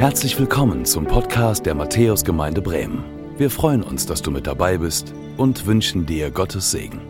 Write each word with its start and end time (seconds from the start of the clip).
Herzlich 0.00 0.38
willkommen 0.38 0.86
zum 0.86 1.06
Podcast 1.06 1.66
der 1.66 1.74
Matthäusgemeinde 1.74 2.62
Bremen. 2.62 3.04
Wir 3.36 3.50
freuen 3.50 3.82
uns, 3.82 4.06
dass 4.06 4.22
du 4.22 4.30
mit 4.30 4.46
dabei 4.46 4.78
bist 4.78 5.12
und 5.36 5.66
wünschen 5.66 6.06
dir 6.06 6.30
Gottes 6.30 6.70
Segen. 6.70 7.02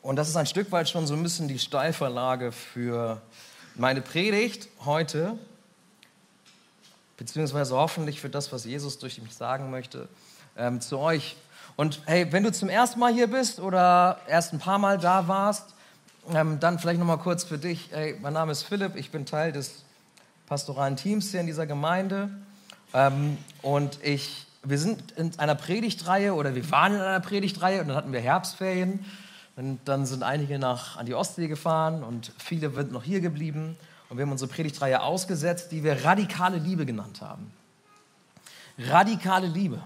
Und 0.00 0.16
das 0.16 0.30
ist 0.30 0.36
ein 0.36 0.46
Stück 0.46 0.72
weit 0.72 0.88
schon 0.88 1.06
so 1.06 1.12
ein 1.12 1.22
bisschen 1.22 1.48
die 1.48 1.58
Steilverlage 1.58 2.50
für 2.50 3.20
meine 3.74 4.00
Predigt 4.00 4.70
heute, 4.86 5.38
beziehungsweise 7.18 7.76
hoffentlich 7.76 8.22
für 8.22 8.30
das, 8.30 8.50
was 8.54 8.64
Jesus 8.64 8.98
durch 8.98 9.20
mich 9.20 9.34
sagen 9.34 9.70
möchte 9.70 10.08
ähm, 10.58 10.80
zu 10.80 10.98
euch. 10.98 11.36
Und 11.76 12.02
hey, 12.06 12.30
wenn 12.32 12.42
du 12.42 12.52
zum 12.52 12.68
ersten 12.68 12.98
Mal 12.98 13.12
hier 13.12 13.28
bist 13.28 13.60
oder 13.60 14.20
erst 14.26 14.52
ein 14.52 14.58
paar 14.58 14.78
Mal 14.78 14.98
da 14.98 15.28
warst, 15.28 15.74
ähm, 16.34 16.60
dann 16.60 16.78
vielleicht 16.78 16.98
noch 16.98 17.06
mal 17.06 17.18
kurz 17.18 17.44
für 17.44 17.58
dich. 17.58 17.88
Hey, 17.92 18.18
mein 18.20 18.32
Name 18.32 18.52
ist 18.52 18.64
Philipp, 18.64 18.96
ich 18.96 19.10
bin 19.10 19.24
Teil 19.24 19.52
des 19.52 19.84
pastoralen 20.46 20.96
Teams 20.96 21.30
hier 21.30 21.40
in 21.40 21.46
dieser 21.46 21.66
Gemeinde. 21.66 22.30
Ähm, 22.92 23.38
und 23.62 23.98
ich, 24.02 24.46
wir 24.64 24.78
sind 24.78 25.12
in 25.12 25.38
einer 25.38 25.54
Predigtreihe 25.54 26.34
oder 26.34 26.54
wir 26.54 26.70
waren 26.70 26.94
in 26.94 27.00
einer 27.00 27.20
Predigtreihe 27.20 27.80
und 27.80 27.88
dann 27.88 27.96
hatten 27.96 28.12
wir 28.12 28.20
Herbstferien. 28.20 29.04
Und 29.56 29.80
dann 29.86 30.06
sind 30.06 30.22
einige 30.22 30.58
nach, 30.58 30.96
an 30.96 31.06
die 31.06 31.14
Ostsee 31.14 31.48
gefahren 31.48 32.04
und 32.04 32.32
viele 32.38 32.70
sind 32.70 32.92
noch 32.92 33.02
hier 33.02 33.20
geblieben. 33.20 33.76
Und 34.08 34.16
wir 34.16 34.22
haben 34.24 34.32
unsere 34.32 34.50
Predigtreihe 34.50 35.02
ausgesetzt, 35.02 35.72
die 35.72 35.84
wir 35.84 36.04
radikale 36.04 36.58
Liebe 36.58 36.86
genannt 36.86 37.20
haben. 37.20 37.52
Radikale 38.78 39.48
Liebe. 39.48 39.82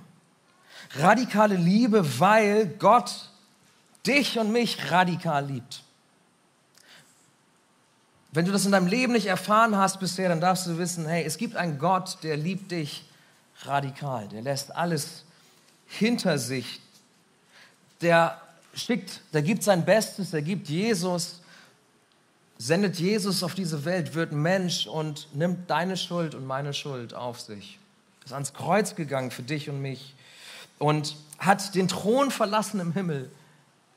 Radikale 0.97 1.57
Liebe, 1.57 2.19
weil 2.21 2.67
Gott 2.79 3.31
dich 4.07 4.39
und 4.39 4.53
mich 4.53 4.91
radikal 4.91 5.47
liebt. 5.47 5.83
Wenn 8.33 8.47
du 8.47 8.53
das 8.53 8.65
in 8.65 8.73
deinem 8.73 8.87
Leben 8.87 9.13
nicht 9.13 9.27
erfahren 9.27 9.77
hast 9.77 10.01
bisher, 10.01 10.29
dann 10.29 10.41
darfst 10.41 10.67
du 10.67 10.79
wissen, 10.79 11.07
hey, 11.07 11.23
es 11.25 11.37
gibt 11.37 11.55
einen 11.55 11.79
Gott, 11.79 12.19
der 12.23 12.37
liebt 12.37 12.71
dich 12.73 13.05
radikal. 13.65 14.27
Der 14.29 14.41
lässt 14.41 14.75
alles 14.75 15.25
hinter 15.87 16.39
sich. 16.39 16.81
Der 18.01 18.41
schickt, 18.75 19.21
der 19.35 19.43
gibt 19.43 19.63
sein 19.63 19.85
Bestes, 19.85 20.31
der 20.31 20.43
gibt 20.43 20.69
Jesus, 20.69 21.41
sendet 22.57 22.99
Jesus 22.99 23.43
auf 23.43 23.55
diese 23.55 23.85
Welt, 23.85 24.15
wird 24.15 24.33
Mensch 24.33 24.87
und 24.87 25.29
nimmt 25.35 25.69
deine 25.69 25.97
Schuld 25.97 26.35
und 26.35 26.47
meine 26.47 26.73
Schuld 26.73 27.13
auf 27.13 27.41
sich. 27.41 27.79
Ist 28.25 28.33
ans 28.33 28.55
Kreuz 28.55 28.95
gegangen 28.95 29.31
für 29.31 29.43
dich 29.43 29.69
und 29.69 29.83
mich 29.83 30.15
und 30.83 31.15
hat 31.39 31.77
den 31.77 31.87
Thron 31.87 32.33
verlassen 32.33 32.81
im 32.81 32.93
Himmel 32.93 33.31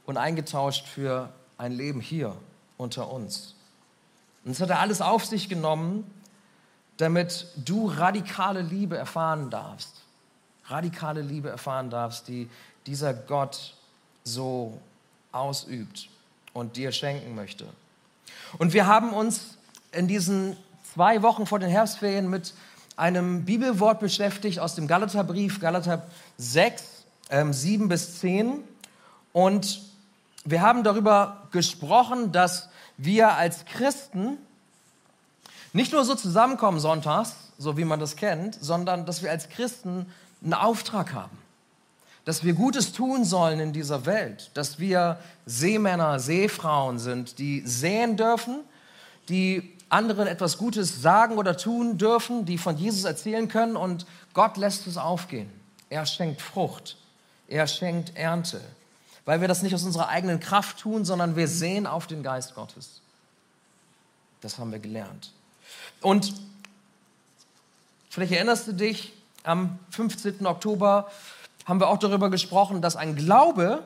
und 0.06 0.18
eingetauscht 0.18 0.86
für 0.86 1.34
ein 1.58 1.72
Leben 1.72 2.00
hier 2.00 2.36
unter 2.78 3.12
uns. 3.12 3.56
Und 4.44 4.52
das 4.52 4.62
hat 4.62 4.70
er 4.70 4.82
alles 4.82 5.02
auf 5.02 5.26
sich 5.26 5.50
genommen, 5.50 6.04
damit 6.98 7.48
du 7.56 7.88
radikale 7.88 8.62
Liebe 8.62 8.98
erfahren 8.98 9.50
darfst. 9.50 10.04
Radikale 10.68 11.22
Liebe 11.22 11.50
erfahren 11.50 11.90
darfst, 11.90 12.28
die 12.28 12.52
dieser 12.86 13.16
Gott 13.16 13.74
so 14.24 14.80
ausübt 15.32 16.08
und 16.54 16.78
dir 16.78 16.92
schenken 16.92 17.34
möchte. 17.34 17.66
Und 18.60 18.74
wir 18.74 18.86
haben 18.86 19.12
uns 19.12 19.58
in 19.92 20.08
diesen 20.08 20.56
zwei 20.94 21.24
Wochen 21.24 21.48
vor 21.48 21.58
den 21.58 21.72
Herbstferien 21.72 22.30
mit 22.30 22.54
einem 22.98 23.46
Bibelwort 23.46 24.00
beschäftigt 24.00 24.60
aus 24.60 24.76
dem 24.76 24.88
Galaterbrief, 24.88 25.60
Galater 25.60 26.08
6, 26.38 26.84
ähm, 27.30 27.54
7 27.54 27.90
bis 27.90 28.20
10. 28.20 28.60
Und 29.34 29.82
wir 30.46 30.62
haben 30.62 30.84
darüber 30.84 31.48
gesprochen, 31.52 32.32
dass 32.32 32.70
wir 32.98 33.34
als 33.34 33.66
Christen 33.66 34.38
nicht 35.74 35.92
nur 35.92 36.06
so 36.06 36.16
zusammenkommen 36.16 36.80
sonntags, 36.80 37.36
so 37.58 37.78
wie 37.78 37.86
man 37.86 38.00
das 38.00 38.16
kennt, 38.16 38.56
sondern 38.62 39.06
dass 39.06 39.22
wir 39.22 39.32
als 39.32 39.50
Christen 39.50 40.06
einen 40.42 40.54
Auftrag 40.54 41.14
haben. 41.14 41.38
Dass 42.24 42.44
wir 42.44 42.54
Gutes 42.54 42.94
tun 42.94 43.26
sollen 43.26 43.60
in 43.60 43.74
dieser 43.74 44.06
Welt. 44.06 44.52
Dass 44.54 44.80
wir 44.80 45.20
Seemänner, 45.46 46.20
Seefrauen 46.20 46.98
sind, 46.98 47.40
die 47.40 47.62
sehen 47.66 48.18
dürfen, 48.18 48.62
die 49.30 49.75
anderen 49.96 50.28
etwas 50.28 50.58
Gutes 50.58 51.02
sagen 51.02 51.38
oder 51.38 51.56
tun 51.56 51.98
dürfen, 51.98 52.46
die 52.46 52.58
von 52.58 52.78
Jesus 52.78 53.06
erzählen 53.06 53.48
können 53.48 53.78
und 53.78 54.06
Gott 54.34 54.58
lässt 54.58 54.86
es 54.88 54.98
aufgehen. 54.98 55.50
Er 55.90 56.06
schenkt 56.06 56.42
Frucht, 56.42 56.98
er 57.48 57.66
schenkt 57.68 58.16
Ernte, 58.18 58.60
weil 59.24 59.40
wir 59.40 59.48
das 59.48 59.62
nicht 59.62 59.74
aus 59.74 59.84
unserer 59.84 60.10
eigenen 60.10 60.40
Kraft 60.40 60.80
tun, 60.80 61.06
sondern 61.06 61.36
wir 61.38 61.48
sehen 61.48 61.88
auf 61.88 62.08
den 62.08 62.24
Geist 62.24 62.56
Gottes. 62.56 63.02
Das 64.42 64.58
haben 64.58 64.72
wir 64.72 64.80
gelernt. 64.80 65.32
Und 66.02 66.34
vielleicht 68.10 68.34
erinnerst 68.34 68.68
du 68.68 68.74
dich, 68.74 69.14
am 69.44 69.80
15. 69.92 70.46
Oktober 70.46 71.10
haben 71.66 71.80
wir 71.80 71.88
auch 71.88 72.00
darüber 72.00 72.30
gesprochen, 72.30 72.82
dass 72.82 72.96
ein 72.96 73.16
Glaube, 73.16 73.84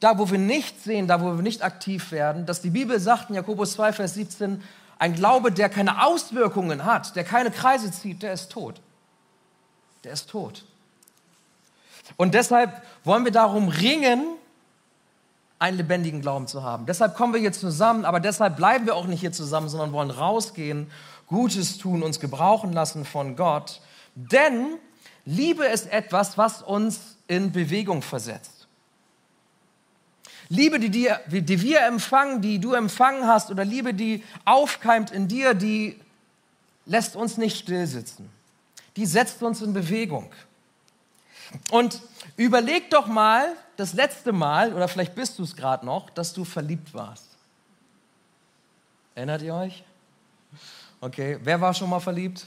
da 0.00 0.18
wo 0.18 0.30
wir 0.30 0.38
nicht 0.38 0.82
sehen, 0.82 1.06
da 1.08 1.20
wo 1.20 1.36
wir 1.36 1.42
nicht 1.42 1.62
aktiv 1.62 2.12
werden, 2.12 2.44
dass 2.46 2.60
die 2.60 2.70
Bibel 2.70 3.00
sagt 3.00 3.30
in 3.30 3.36
Jakobus 3.36 3.72
2, 3.72 3.92
Vers 3.94 4.14
17, 4.14 4.62
ein 4.98 5.14
Glaube, 5.14 5.52
der 5.52 5.68
keine 5.68 6.04
Auswirkungen 6.04 6.84
hat, 6.84 7.16
der 7.16 7.24
keine 7.24 7.50
Kreise 7.50 7.90
zieht, 7.92 8.22
der 8.22 8.32
ist 8.32 8.50
tot. 8.50 8.80
Der 10.04 10.12
ist 10.12 10.30
tot. 10.30 10.64
Und 12.16 12.34
deshalb 12.34 12.82
wollen 13.04 13.24
wir 13.24 13.32
darum 13.32 13.68
ringen, 13.68 14.24
einen 15.58 15.78
lebendigen 15.78 16.20
Glauben 16.20 16.46
zu 16.46 16.62
haben. 16.62 16.86
Deshalb 16.86 17.16
kommen 17.16 17.32
wir 17.32 17.40
hier 17.40 17.52
zusammen, 17.52 18.04
aber 18.04 18.20
deshalb 18.20 18.56
bleiben 18.56 18.86
wir 18.86 18.94
auch 18.94 19.06
nicht 19.06 19.20
hier 19.20 19.32
zusammen, 19.32 19.68
sondern 19.68 19.92
wollen 19.92 20.10
rausgehen, 20.10 20.90
Gutes 21.26 21.78
tun, 21.78 22.02
uns 22.02 22.20
gebrauchen 22.20 22.72
lassen 22.72 23.04
von 23.04 23.36
Gott. 23.36 23.80
Denn 24.14 24.78
Liebe 25.24 25.64
ist 25.64 25.90
etwas, 25.90 26.38
was 26.38 26.62
uns 26.62 27.16
in 27.26 27.52
Bewegung 27.52 28.02
versetzt. 28.02 28.55
Liebe, 30.48 30.78
die, 30.78 30.90
dir, 30.90 31.20
die 31.26 31.60
wir 31.60 31.80
empfangen, 31.86 32.40
die 32.40 32.60
du 32.60 32.74
empfangen 32.74 33.26
hast, 33.26 33.50
oder 33.50 33.64
Liebe, 33.64 33.94
die 33.94 34.22
aufkeimt 34.44 35.10
in 35.10 35.28
dir, 35.28 35.54
die 35.54 36.00
lässt 36.84 37.16
uns 37.16 37.36
nicht 37.36 37.58
stillsitzen. 37.58 38.28
Die 38.96 39.06
setzt 39.06 39.42
uns 39.42 39.60
in 39.60 39.72
Bewegung. 39.72 40.30
Und 41.70 42.00
überleg 42.36 42.90
doch 42.90 43.06
mal 43.06 43.52
das 43.76 43.92
letzte 43.92 44.32
Mal, 44.32 44.72
oder 44.72 44.88
vielleicht 44.88 45.14
bist 45.14 45.38
du 45.38 45.42
es 45.42 45.54
gerade 45.54 45.84
noch, 45.84 46.10
dass 46.10 46.32
du 46.32 46.44
verliebt 46.44 46.94
warst. 46.94 47.26
Erinnert 49.14 49.42
ihr 49.42 49.54
euch? 49.54 49.82
Okay, 51.00 51.38
wer 51.42 51.60
war 51.60 51.74
schon 51.74 51.90
mal 51.90 52.00
verliebt? 52.00 52.46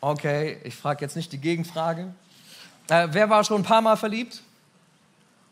Okay, 0.00 0.58
ich 0.64 0.74
frage 0.74 1.04
jetzt 1.04 1.16
nicht 1.16 1.32
die 1.32 1.38
Gegenfrage. 1.38 2.12
Äh, 2.88 3.08
wer 3.10 3.28
war 3.28 3.44
schon 3.44 3.60
ein 3.60 3.64
paar 3.64 3.82
Mal 3.82 3.96
verliebt? 3.96 4.42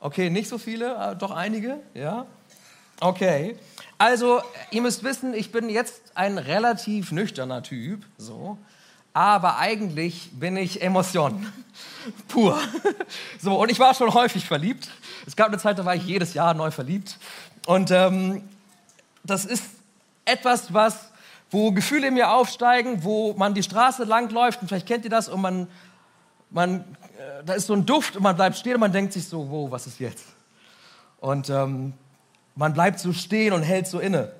Okay, 0.00 0.30
nicht 0.30 0.48
so 0.48 0.58
viele, 0.58 0.94
äh, 0.94 1.16
doch 1.16 1.32
einige, 1.32 1.78
ja. 1.94 2.26
Okay. 3.00 3.56
Also, 3.96 4.42
ihr 4.70 4.82
müsst 4.82 5.02
wissen, 5.02 5.34
ich 5.34 5.50
bin 5.50 5.68
jetzt 5.68 6.00
ein 6.14 6.38
relativ 6.38 7.10
nüchterner 7.10 7.62
Typ, 7.62 8.04
so. 8.16 8.58
Aber 9.12 9.58
eigentlich 9.58 10.30
bin 10.32 10.56
ich 10.56 10.82
Emotion. 10.82 11.52
Pur. 12.28 12.58
So, 13.40 13.60
und 13.60 13.70
ich 13.70 13.78
war 13.78 13.94
schon 13.94 14.12
häufig 14.14 14.44
verliebt. 14.44 14.88
Es 15.26 15.36
gab 15.36 15.48
eine 15.48 15.58
Zeit, 15.58 15.78
da 15.78 15.84
war 15.84 15.94
ich 15.94 16.04
jedes 16.04 16.34
Jahr 16.34 16.54
neu 16.54 16.70
verliebt. 16.70 17.18
Und 17.66 17.90
ähm, 17.90 18.42
das 19.22 19.44
ist 19.44 19.64
etwas, 20.24 20.72
was, 20.74 21.10
wo 21.50 21.72
Gefühle 21.72 22.08
in 22.08 22.14
mir 22.14 22.32
aufsteigen, 22.32 23.04
wo 23.04 23.32
man 23.34 23.54
die 23.54 23.62
Straße 23.62 24.04
langläuft, 24.04 24.60
und 24.60 24.68
vielleicht 24.68 24.86
kennt 24.86 25.04
ihr 25.04 25.10
das, 25.10 25.28
und 25.28 25.40
man, 25.40 25.68
man 26.50 26.80
äh, 27.18 27.44
da 27.44 27.54
ist 27.54 27.66
so 27.66 27.74
ein 27.74 27.84
Duft 27.84 28.16
und 28.16 28.22
man 28.22 28.36
bleibt 28.36 28.56
stehen 28.56 28.74
und 28.74 28.80
man 28.80 28.92
denkt 28.92 29.12
sich 29.12 29.26
so, 29.26 29.50
wow, 29.50 29.70
was 29.70 29.86
ist 29.86 29.98
jetzt? 30.00 30.26
Und 31.20 31.50
ähm, 31.50 31.94
man 32.54 32.72
bleibt 32.72 33.00
so 33.00 33.12
stehen 33.12 33.52
und 33.52 33.62
hält 33.62 33.86
so 33.86 33.98
inne. 33.98 34.32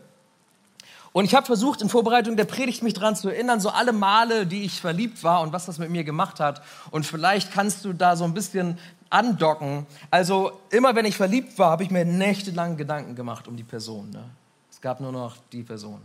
Und 1.12 1.24
ich 1.24 1.34
habe 1.34 1.46
versucht, 1.46 1.82
in 1.82 1.88
Vorbereitung 1.88 2.36
der 2.36 2.44
Predigt 2.44 2.82
mich 2.82 2.94
daran 2.94 3.16
zu 3.16 3.28
erinnern, 3.28 3.60
so 3.60 3.70
alle 3.70 3.92
Male, 3.92 4.46
die 4.46 4.64
ich 4.64 4.80
verliebt 4.80 5.24
war 5.24 5.40
und 5.40 5.52
was 5.52 5.66
das 5.66 5.78
mit 5.78 5.90
mir 5.90 6.04
gemacht 6.04 6.38
hat. 6.38 6.62
Und 6.90 7.06
vielleicht 7.06 7.52
kannst 7.52 7.84
du 7.84 7.92
da 7.92 8.14
so 8.14 8.24
ein 8.24 8.34
bisschen 8.34 8.78
andocken. 9.10 9.86
Also 10.10 10.52
immer 10.70 10.94
wenn 10.94 11.06
ich 11.06 11.16
verliebt 11.16 11.58
war, 11.58 11.70
habe 11.70 11.82
ich 11.82 11.90
mir 11.90 12.04
nächtelang 12.04 12.76
Gedanken 12.76 13.16
gemacht 13.16 13.48
um 13.48 13.56
die 13.56 13.64
Person. 13.64 14.10
Ne? 14.10 14.24
Es 14.70 14.80
gab 14.80 15.00
nur 15.00 15.10
noch 15.12 15.36
die 15.50 15.62
Person 15.62 16.00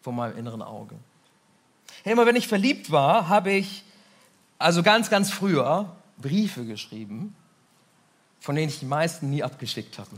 vor 0.00 0.12
meinem 0.12 0.38
inneren 0.38 0.62
Auge. 0.62 0.94
Hey, 2.02 2.12
immer 2.12 2.26
wenn 2.26 2.36
ich 2.36 2.48
verliebt 2.48 2.90
war, 2.90 3.28
habe 3.28 3.50
ich, 3.50 3.84
also 4.58 4.82
ganz, 4.82 5.10
ganz 5.10 5.30
früher, 5.30 5.94
Briefe 6.18 6.64
geschrieben, 6.64 7.34
von 8.40 8.54
denen 8.54 8.68
ich 8.68 8.78
die 8.78 8.86
meisten 8.86 9.30
nie 9.30 9.42
abgeschickt 9.42 9.98
habe. 9.98 10.10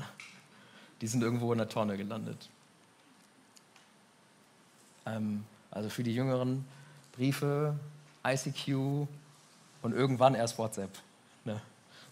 Die 1.00 1.06
sind 1.06 1.22
irgendwo 1.22 1.52
in 1.52 1.58
der 1.58 1.68
Tonne 1.68 1.96
gelandet. 1.96 2.48
Ähm, 5.06 5.44
also 5.70 5.88
für 5.88 6.02
die 6.02 6.14
Jüngeren 6.14 6.64
Briefe, 7.12 7.78
ICQ 8.26 9.06
und 9.82 9.92
irgendwann 9.92 10.34
erst 10.34 10.58
WhatsApp. 10.58 10.90
Ne? 11.44 11.60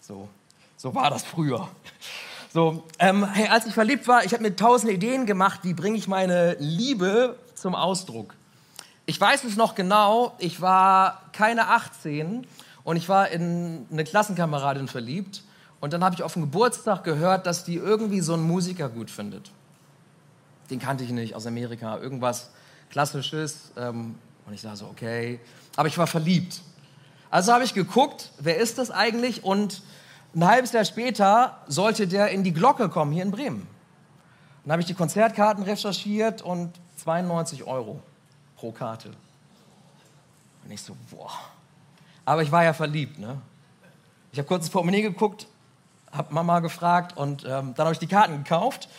So, 0.01 0.29
so 0.77 0.95
war 0.95 1.09
das 1.09 1.23
früher. 1.23 1.67
So, 2.53 2.85
ähm, 2.99 3.27
hey, 3.33 3.49
als 3.49 3.65
ich 3.65 3.73
verliebt 3.73 4.07
war, 4.07 4.23
ich 4.23 4.31
habe 4.31 4.41
mir 4.41 4.55
tausend 4.55 4.89
Ideen 4.91 5.25
gemacht, 5.25 5.59
wie 5.63 5.73
bringe 5.73 5.97
ich 5.97 6.07
meine 6.07 6.55
Liebe 6.59 7.37
zum 7.53 7.75
Ausdruck. 7.75 8.33
Ich 9.07 9.21
weiß 9.21 9.43
es 9.43 9.55
noch 9.55 9.75
genau, 9.75 10.33
ich 10.39 10.61
war 10.61 11.21
keine 11.31 11.67
18 11.67 12.47
und 12.83 12.95
ich 12.95 13.07
war 13.07 13.29
in 13.29 13.85
eine 13.91 14.03
Klassenkameradin 14.03 14.87
verliebt 14.87 15.43
und 15.79 15.93
dann 15.93 16.03
habe 16.03 16.15
ich 16.15 16.23
auf 16.23 16.33
dem 16.33 16.41
Geburtstag 16.41 17.03
gehört, 17.03 17.45
dass 17.45 17.63
die 17.63 17.75
irgendwie 17.75 18.21
so 18.21 18.33
einen 18.33 18.43
Musiker 18.43 18.89
gut 18.89 19.11
findet. 19.11 19.51
Den 20.71 20.79
kannte 20.79 21.03
ich 21.03 21.11
nicht 21.11 21.35
aus 21.35 21.45
Amerika, 21.45 21.99
irgendwas 21.99 22.49
Klassisches. 22.89 23.71
Ähm, 23.77 24.15
und 24.47 24.53
ich 24.53 24.61
sah 24.61 24.75
so, 24.75 24.85
okay. 24.85 25.39
Aber 25.75 25.87
ich 25.87 25.97
war 25.99 26.07
verliebt. 26.07 26.61
Also 27.29 27.53
habe 27.53 27.63
ich 27.63 27.75
geguckt, 27.75 28.31
wer 28.39 28.57
ist 28.57 28.79
das 28.79 28.89
eigentlich? 28.89 29.43
Und 29.43 29.83
ein 30.33 30.45
halbes 30.45 30.71
Jahr 30.71 30.85
später 30.85 31.59
sollte 31.67 32.07
der 32.07 32.29
in 32.29 32.43
die 32.43 32.53
Glocke 32.53 32.89
kommen, 32.89 33.11
hier 33.11 33.23
in 33.23 33.31
Bremen. 33.31 33.67
Dann 34.63 34.71
habe 34.71 34.81
ich 34.81 34.87
die 34.87 34.95
Konzertkarten 34.95 35.63
recherchiert 35.63 36.41
und 36.41 36.71
92 36.97 37.65
Euro 37.65 38.01
pro 38.55 38.71
Karte. 38.71 39.11
Und 40.63 40.71
ich 40.71 40.81
so, 40.81 40.95
boah. 41.11 41.31
Aber 42.25 42.41
ich 42.41 42.51
war 42.51 42.63
ja 42.63 42.73
verliebt, 42.73 43.19
ne? 43.19 43.41
Ich 44.31 44.39
habe 44.39 44.47
kurz 44.47 44.63
ins 44.65 44.71
Portemonnaie 44.71 45.01
geguckt, 45.01 45.47
habe 46.11 46.33
Mama 46.33 46.59
gefragt 46.59 47.15
und 47.15 47.43
ähm, 47.45 47.73
dann 47.75 47.85
habe 47.85 47.93
ich 47.93 47.99
die 47.99 48.07
Karten 48.07 48.43
gekauft. 48.43 48.89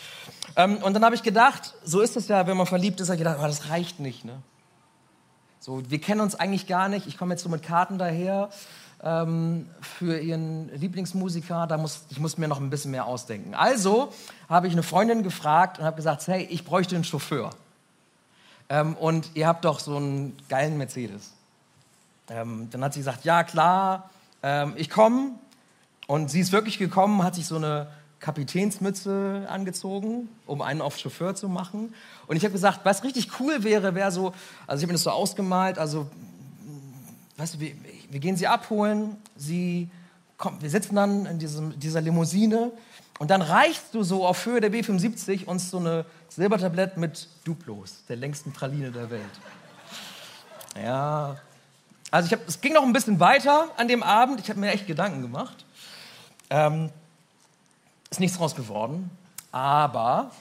Ähm, 0.55 0.77
und 0.77 0.93
dann 0.93 1.03
habe 1.03 1.13
ich 1.13 1.23
gedacht, 1.23 1.75
so 1.83 2.01
ist 2.01 2.15
es 2.15 2.27
ja, 2.27 2.47
wenn 2.47 2.57
man 2.57 2.65
verliebt 2.65 2.99
ist, 2.99 3.09
habe 3.09 3.15
ich 3.15 3.19
gedacht, 3.19 3.37
oh, 3.39 3.45
das 3.45 3.69
reicht 3.69 3.99
nicht, 3.99 4.25
ne? 4.25 4.41
So, 5.59 5.83
wir 5.89 5.99
kennen 5.99 6.21
uns 6.21 6.35
eigentlich 6.35 6.65
gar 6.65 6.87
nicht. 6.87 7.07
Ich 7.07 7.17
komme 7.17 7.33
jetzt 7.33 7.43
so 7.43 7.49
mit 7.49 7.61
Karten 7.61 7.97
daher 7.97 8.49
ähm, 9.03 9.69
für 9.81 10.17
ihren 10.17 10.69
Lieblingsmusiker. 10.75 11.67
Da 11.67 11.77
muss, 11.77 12.05
ich 12.09 12.19
muss 12.19 12.37
mir 12.37 12.47
noch 12.47 12.59
ein 12.59 12.69
bisschen 12.69 12.91
mehr 12.91 13.05
ausdenken. 13.05 13.53
Also 13.53 14.13
habe 14.47 14.67
ich 14.67 14.73
eine 14.73 14.83
Freundin 14.83 15.23
gefragt 15.23 15.79
und 15.79 15.85
habe 15.85 15.97
gesagt, 15.97 16.25
hey, 16.27 16.47
ich 16.49 16.63
bräuchte 16.63 16.95
einen 16.95 17.03
Chauffeur. 17.03 17.51
Ähm, 18.69 18.95
und 18.95 19.31
ihr 19.33 19.47
habt 19.47 19.65
doch 19.65 19.79
so 19.79 19.97
einen 19.97 20.37
geilen 20.49 20.77
Mercedes. 20.77 21.33
Ähm, 22.29 22.67
dann 22.71 22.83
hat 22.83 22.93
sie 22.93 22.99
gesagt, 22.99 23.23
ja 23.23 23.43
klar, 23.43 24.09
ähm, 24.43 24.73
ich 24.75 24.89
komme. 24.89 25.31
Und 26.07 26.29
sie 26.29 26.39
ist 26.39 26.51
wirklich 26.51 26.77
gekommen, 26.77 27.23
hat 27.23 27.35
sich 27.35 27.45
so 27.45 27.55
eine 27.57 27.87
Kapitänsmütze 28.19 29.45
angezogen, 29.49 30.29
um 30.45 30.61
einen 30.61 30.81
auf 30.81 30.97
Chauffeur 30.97 31.35
zu 31.35 31.47
machen. 31.47 31.93
Und 32.27 32.35
ich 32.35 32.43
habe 32.43 32.53
gesagt, 32.53 32.81
was 32.83 33.03
richtig 33.03 33.39
cool 33.39 33.63
wäre, 33.63 33.93
wäre 33.95 34.11
so, 34.11 34.33
also 34.65 34.79
ich 34.79 34.83
habe 34.83 34.87
mir 34.87 34.93
das 34.93 35.03
so 35.03 35.11
ausgemalt, 35.11 35.77
also, 35.77 36.07
weißt 37.37 37.55
du, 37.55 37.59
wir, 37.59 37.73
wir 38.09 38.19
gehen 38.19 38.35
sie 38.35 38.47
abholen, 38.47 39.17
sie 39.35 39.89
kommt, 40.37 40.61
wir 40.61 40.69
sitzen 40.69 40.95
dann 40.95 41.25
in 41.25 41.39
diesem, 41.39 41.79
dieser 41.79 42.01
Limousine 42.01 42.71
und 43.19 43.29
dann 43.31 43.41
reichst 43.41 43.93
du 43.93 44.03
so 44.03 44.25
auf 44.25 44.45
Höhe 44.45 44.61
der 44.61 44.71
B75 44.71 45.45
uns 45.45 45.69
so 45.69 45.77
eine 45.77 46.05
Silbertablett 46.29 46.97
mit 46.97 47.27
Duplos, 47.43 48.03
der 48.07 48.17
längsten 48.17 48.51
Praline 48.51 48.91
der 48.91 49.09
Welt. 49.09 49.23
Ja, 50.81 51.37
also 52.11 52.27
ich 52.27 52.33
hab, 52.33 52.47
es 52.47 52.61
ging 52.61 52.73
noch 52.73 52.83
ein 52.83 52.93
bisschen 52.93 53.19
weiter 53.19 53.67
an 53.77 53.87
dem 53.87 54.03
Abend, 54.03 54.39
ich 54.39 54.49
habe 54.49 54.59
mir 54.59 54.71
echt 54.71 54.87
Gedanken 54.87 55.21
gemacht. 55.21 55.65
Ähm, 56.49 56.89
ist 58.09 58.19
nichts 58.19 58.37
draus 58.37 58.55
geworden, 58.55 59.09
aber, 59.51 60.31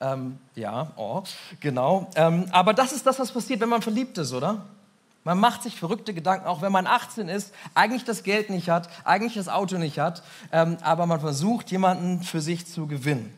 ähm, 0.00 0.38
ja, 0.54 0.92
oh, 0.96 1.22
genau. 1.60 2.08
Ähm, 2.14 2.46
aber 2.52 2.74
das 2.74 2.92
ist 2.92 3.06
das, 3.06 3.18
was 3.18 3.32
passiert, 3.32 3.60
wenn 3.60 3.68
man 3.68 3.82
verliebt 3.82 4.16
ist, 4.18 4.32
oder? 4.32 4.64
Man 5.24 5.40
macht 5.40 5.64
sich 5.64 5.76
verrückte 5.76 6.14
Gedanken, 6.14 6.46
auch 6.46 6.62
wenn 6.62 6.70
man 6.70 6.86
18 6.86 7.28
ist, 7.28 7.52
eigentlich 7.74 8.04
das 8.04 8.22
Geld 8.22 8.48
nicht 8.48 8.68
hat, 8.68 8.88
eigentlich 9.04 9.34
das 9.34 9.48
Auto 9.48 9.76
nicht 9.76 9.98
hat, 9.98 10.22
ähm, 10.52 10.76
aber 10.82 11.06
man 11.06 11.18
versucht, 11.18 11.72
jemanden 11.72 12.22
für 12.22 12.40
sich 12.40 12.66
zu 12.66 12.86
gewinnen. 12.86 13.34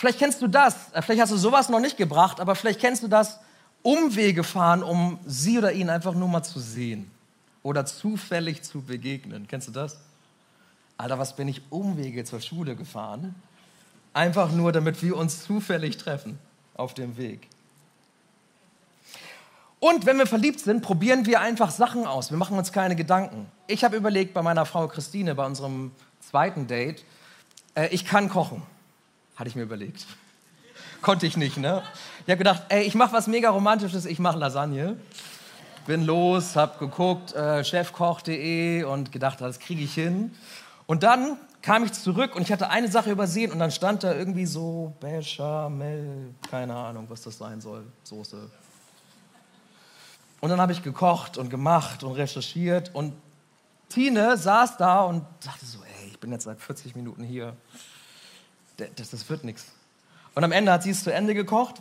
Vielleicht 0.00 0.18
kennst 0.18 0.40
du 0.40 0.46
das, 0.46 0.90
äh, 0.94 1.02
vielleicht 1.02 1.20
hast 1.20 1.30
du 1.30 1.36
sowas 1.36 1.68
noch 1.68 1.78
nicht 1.78 1.98
gebracht, 1.98 2.40
aber 2.40 2.54
vielleicht 2.54 2.80
kennst 2.80 3.02
du 3.02 3.08
das, 3.08 3.38
Umwege 3.82 4.44
fahren, 4.44 4.82
um 4.82 5.18
sie 5.26 5.58
oder 5.58 5.72
ihn 5.72 5.90
einfach 5.90 6.14
nur 6.14 6.26
mal 6.26 6.42
zu 6.42 6.58
sehen 6.58 7.10
oder 7.62 7.84
zufällig 7.84 8.62
zu 8.62 8.80
begegnen. 8.80 9.46
Kennst 9.46 9.68
du 9.68 9.72
das? 9.72 9.98
Alter, 10.96 11.18
was 11.18 11.36
bin 11.36 11.48
ich 11.48 11.60
Umwege 11.68 12.24
zur 12.24 12.40
Schule 12.40 12.76
gefahren? 12.76 13.34
Einfach 14.14 14.50
nur, 14.52 14.72
damit 14.72 15.02
wir 15.02 15.18
uns 15.18 15.44
zufällig 15.44 15.98
treffen 15.98 16.38
auf 16.78 16.94
dem 16.94 17.18
Weg. 17.18 17.46
Und 19.80 20.06
wenn 20.06 20.16
wir 20.16 20.26
verliebt 20.26 20.60
sind, 20.60 20.80
probieren 20.80 21.26
wir 21.26 21.42
einfach 21.42 21.70
Sachen 21.70 22.06
aus. 22.06 22.30
Wir 22.30 22.38
machen 22.38 22.56
uns 22.56 22.72
keine 22.72 22.96
Gedanken. 22.96 23.52
Ich 23.66 23.84
habe 23.84 23.96
überlegt 23.96 24.32
bei 24.32 24.40
meiner 24.40 24.64
Frau 24.64 24.88
Christine, 24.88 25.34
bei 25.34 25.44
unserem 25.44 25.90
zweiten 26.20 26.66
Date, 26.66 27.04
äh, 27.74 27.88
ich 27.88 28.06
kann 28.06 28.30
kochen. 28.30 28.62
Hatte 29.40 29.48
ich 29.48 29.56
mir 29.56 29.62
überlegt. 29.62 30.06
Konnte 31.00 31.26
ich 31.26 31.38
nicht, 31.38 31.56
ne? 31.56 31.82
Ich 32.26 32.30
habe 32.30 32.36
gedacht, 32.36 32.64
ey, 32.68 32.82
ich 32.82 32.94
mache 32.94 33.14
was 33.14 33.26
mega 33.26 33.48
Romantisches, 33.48 34.04
ich 34.04 34.18
mache 34.18 34.36
Lasagne. 34.36 34.98
Bin 35.86 36.04
los, 36.04 36.56
habe 36.56 36.78
geguckt, 36.78 37.32
äh, 37.32 37.64
chefkoch.de 37.64 38.82
und 38.82 39.12
gedacht, 39.12 39.40
das 39.40 39.58
kriege 39.58 39.82
ich 39.82 39.94
hin. 39.94 40.36
Und 40.86 41.04
dann 41.04 41.38
kam 41.62 41.84
ich 41.84 41.94
zurück 41.94 42.36
und 42.36 42.42
ich 42.42 42.52
hatte 42.52 42.68
eine 42.68 42.88
Sache 42.88 43.10
übersehen 43.10 43.50
und 43.50 43.60
dann 43.60 43.70
stand 43.70 44.04
da 44.04 44.12
irgendwie 44.12 44.44
so 44.44 44.94
Bechamel, 45.00 46.34
keine 46.50 46.76
Ahnung, 46.76 47.06
was 47.08 47.22
das 47.22 47.38
sein 47.38 47.62
soll, 47.62 47.86
Soße. 48.02 48.50
Und 50.42 50.50
dann 50.50 50.60
habe 50.60 50.72
ich 50.72 50.82
gekocht 50.82 51.38
und 51.38 51.48
gemacht 51.48 52.04
und 52.04 52.12
recherchiert 52.12 52.94
und 52.94 53.14
Tine 53.88 54.36
saß 54.36 54.76
da 54.76 55.00
und 55.00 55.24
sagte 55.42 55.64
so, 55.64 55.78
ey, 55.78 56.08
ich 56.08 56.20
bin 56.20 56.30
jetzt 56.30 56.44
seit 56.44 56.60
40 56.60 56.94
Minuten 56.94 57.24
hier, 57.24 57.56
das, 58.96 59.10
das 59.10 59.28
wird 59.28 59.44
nichts. 59.44 59.66
Und 60.34 60.44
am 60.44 60.52
Ende 60.52 60.72
hat 60.72 60.82
sie 60.82 60.90
es 60.90 61.02
zu 61.02 61.12
Ende 61.12 61.34
gekocht 61.34 61.76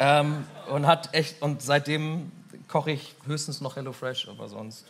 ähm, 0.00 0.44
und 0.70 0.86
hat 0.86 1.14
echt, 1.14 1.42
und 1.42 1.62
seitdem 1.62 2.32
koche 2.68 2.92
ich 2.92 3.14
höchstens 3.26 3.60
noch 3.60 3.76
HelloFresh, 3.76 4.28
aber 4.28 4.48
sonst 4.48 4.84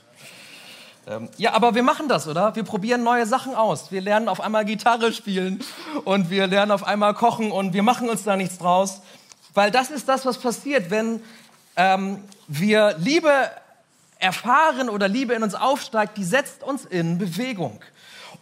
ähm, 1.08 1.30
ja, 1.38 1.54
aber 1.54 1.74
wir 1.74 1.82
machen 1.82 2.08
das, 2.08 2.28
oder? 2.28 2.54
Wir 2.54 2.64
probieren 2.64 3.02
neue 3.02 3.24
Sachen 3.24 3.54
aus. 3.54 3.90
Wir 3.90 4.02
lernen 4.02 4.28
auf 4.28 4.42
einmal 4.42 4.66
Gitarre 4.66 5.12
spielen 5.14 5.64
und 6.04 6.28
wir 6.28 6.46
lernen 6.46 6.70
auf 6.70 6.86
einmal 6.86 7.14
kochen 7.14 7.50
und 7.50 7.72
wir 7.72 7.82
machen 7.82 8.10
uns 8.10 8.24
da 8.24 8.36
nichts 8.36 8.58
draus. 8.58 9.00
Weil 9.54 9.70
das 9.70 9.90
ist 9.90 10.06
das, 10.06 10.26
was 10.26 10.36
passiert, 10.36 10.90
wenn 10.90 11.22
ähm, 11.76 12.22
wir 12.46 12.94
Liebe 12.98 13.32
erfahren 14.18 14.90
oder 14.90 15.08
Liebe 15.08 15.32
in 15.32 15.42
uns 15.42 15.54
aufsteigt, 15.54 16.18
die 16.18 16.24
setzt 16.24 16.62
uns 16.62 16.84
in 16.84 17.16
Bewegung. 17.16 17.80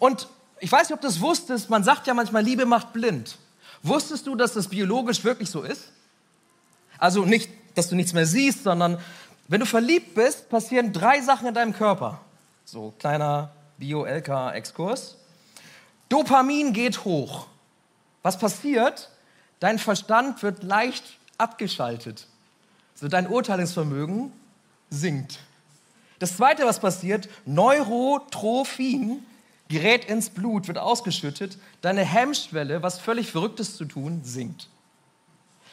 Und 0.01 0.29
ich 0.61 0.71
weiß 0.73 0.89
nicht, 0.89 0.95
ob 0.95 1.01
du 1.01 1.07
das 1.07 1.21
wusstest, 1.21 1.71
man 1.71 1.85
sagt 1.85 2.07
ja 2.07 2.15
manchmal, 2.15 2.43
Liebe 2.43 2.67
macht 2.67 2.93
blind. 2.93 3.37
Wusstest 3.83 4.27
du, 4.27 4.35
dass 4.35 4.55
das 4.55 4.69
biologisch 4.69 5.23
wirklich 5.25 5.51
so 5.51 5.63
ist? 5.63 5.93
Also 6.99 7.25
nicht, 7.25 7.51
dass 7.75 7.89
du 7.89 7.95
nichts 7.95 8.13
mehr 8.13 8.27
siehst, 8.27 8.65
sondern 8.65 8.99
wenn 9.49 9.61
du 9.61 9.67
verliebt 9.67 10.15
bist, 10.15 10.49
passieren 10.49 10.93
drei 10.93 11.21
Sachen 11.21 11.47
in 11.49 11.55
deinem 11.55 11.73
Körper. 11.73 12.21
So, 12.65 12.95
kleiner 12.99 13.51
Bio-LK-Exkurs. 13.79 15.17
Dopamin 16.09 16.73
geht 16.73 17.05
hoch. 17.05 17.47
Was 18.23 18.39
passiert? 18.39 19.11
Dein 19.61 19.79
Verstand 19.79 20.43
wird 20.43 20.63
leicht 20.63 21.05
abgeschaltet. 21.39 22.27
So, 22.95 23.09
dein 23.09 23.29
Urteilungsvermögen 23.29 24.33
sinkt. 24.91 25.39
Das 26.19 26.37
zweite, 26.37 26.65
was 26.65 26.81
passiert, 26.81 27.29
Neurotrophin 27.45 29.25
gerät 29.69 30.05
ins 30.05 30.31
Blut, 30.31 30.69
wird 30.69 30.79
ausgeschüttet. 30.79 31.59
Deine 31.81 32.05
Hemmschwelle, 32.05 32.83
was 32.83 32.99
völlig 32.99 33.31
Verrücktes 33.31 33.77
zu 33.77 33.85
tun, 33.85 34.21
sinkt. 34.25 34.69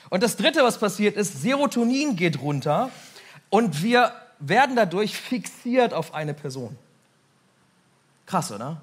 Und 0.10 0.24
das 0.24 0.36
dritte, 0.36 0.64
was 0.64 0.78
passiert, 0.78 1.16
ist, 1.16 1.42
Serotonin 1.42 2.16
geht 2.16 2.42
runter 2.42 2.90
und 3.50 3.82
wir 3.84 4.14
werden 4.40 4.76
dadurch 4.76 5.18
fixiert 5.18 5.94
auf 5.94 6.14
eine 6.14 6.34
Person. 6.34 6.78
Krass, 8.26 8.52
oder? 8.52 8.82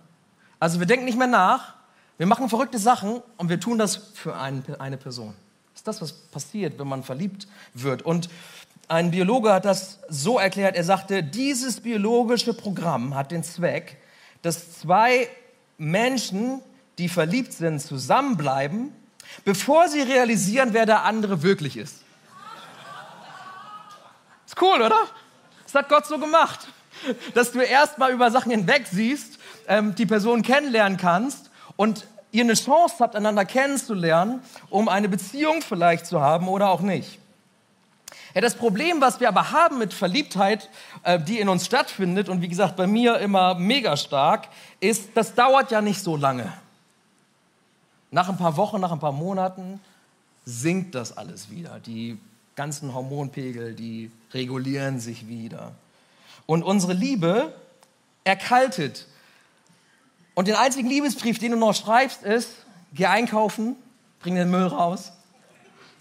Also 0.59 0.79
wir 0.79 0.87
denken 0.87 1.05
nicht 1.05 1.19
mehr 1.19 1.27
nach, 1.27 1.75
wir 2.19 2.27
machen 2.27 2.49
verrückte 2.49 2.79
Sachen 2.79 3.23
und 3.37 3.49
wir 3.49 3.61
tun 3.61 3.79
das 3.79 3.97
für 4.15 4.37
eine 4.37 4.97
Person. 4.97 5.35
Das 5.73 5.81
ist 5.81 5.89
das, 5.89 6.03
was 6.03 6.13
passiert, 6.13 6.79
wenn 6.79 6.89
man 6.89 7.03
verliebt 7.03 7.49
wird. 7.73 8.03
Und 8.03 8.29
ein 8.89 9.11
Biologe 9.11 9.53
hat 9.53 9.65
das 9.65 10.01
so 10.09 10.39
erklärt, 10.39 10.77
er 10.77 10.85
sagte, 10.85 11.23
dieses 11.23 11.81
biologische 11.81 12.53
Programm 12.53 13.15
hat 13.15 13.31
den 13.31 13.43
Zweck, 13.45 13.97
dass 14.43 14.79
zwei 14.81 15.29
Menschen, 15.79 16.61
die 16.99 17.09
verliebt 17.09 17.53
sind, 17.53 17.81
zusammenbleiben, 17.81 18.93
bevor 19.45 19.89
sie 19.89 20.03
realisieren, 20.03 20.71
wer 20.73 20.87
der 20.87 21.05
andere 21.05 21.43
wirklich 21.43 21.77
ist. 21.77 22.03
Ist 24.47 24.61
cool, 24.61 24.83
oder? 24.83 24.99
Das 25.65 25.75
hat 25.75 25.89
Gott 25.89 26.07
so 26.07 26.19
gemacht 26.19 26.67
dass 27.35 27.53
du 27.53 27.61
erstmal 27.61 28.13
über 28.13 28.31
Sachen 28.31 28.51
hinweg 28.51 28.87
siehst, 28.91 29.39
ähm, 29.69 29.95
die 29.95 30.07
Person 30.07 30.43
kennenlernen 30.43 30.99
kannst 30.99 31.51
und 31.77 32.07
ihr 32.33 32.45
eine 32.45 32.55
Chance 32.55 32.97
habt, 33.01 33.17
einander 33.17 33.45
kennenzulernen, 33.45 34.43
um 34.69 34.89
eine 34.89 35.09
Beziehung 35.09 35.63
vielleicht 35.63 36.07
zu 36.07 36.21
haben 36.21 36.49
oder 36.49 36.71
auch 36.71 36.81
nicht. 36.81 37.20
Ja, 38.35 38.41
das 38.41 38.55
Problem, 38.55 39.01
was 39.01 39.19
wir 39.19 39.29
aber 39.29 39.51
haben 39.51 39.79
mit 39.79 39.93
Verliebtheit, 39.93 40.71
äh, 41.03 41.19
die 41.19 41.41
in 41.41 41.49
uns 41.49 41.67
stattfindet 41.67 42.29
und 42.29 42.43
wie 42.43 42.49
gesagt 42.49 42.77
bei 42.77 42.87
mir 42.87 43.19
immer 43.19 43.55
mega 43.55 43.97
stark, 43.97 44.49
ist, 44.79 45.11
das 45.15 45.35
dauert 45.35 45.71
ja 45.71 45.81
nicht 45.81 46.01
so 46.03 46.17
lange. 46.17 46.53
Nach 48.11 48.29
ein 48.29 48.37
paar 48.37 48.57
Wochen, 48.57 48.81
nach 48.81 48.93
ein 48.93 49.01
paar 49.01 49.13
Monaten 49.13 49.81
sinkt 50.45 50.95
das 50.95 51.17
alles 51.17 51.51
wieder. 51.51 51.81
Die 51.81 52.19
ganzen 52.55 52.95
Hormonpegel, 52.95 53.75
die 53.75 54.11
regulieren 54.33 55.01
sich 55.01 55.29
wieder. 55.29 55.73
Und 56.47 56.63
unsere 56.63 56.93
Liebe 56.93 57.55
erkaltet. 58.25 59.07
Und 60.35 60.49
den 60.49 60.57
einzigen 60.57 60.89
Liebesbrief, 60.89 61.39
den 61.39 61.53
du 61.53 61.59
noch 61.59 61.75
schreibst, 61.75 62.23
ist, 62.23 62.51
geh 62.93 63.07
einkaufen, 63.07 63.77
bring 64.21 64.35
den 64.35 64.51
Müll 64.51 64.67
raus, 64.67 65.13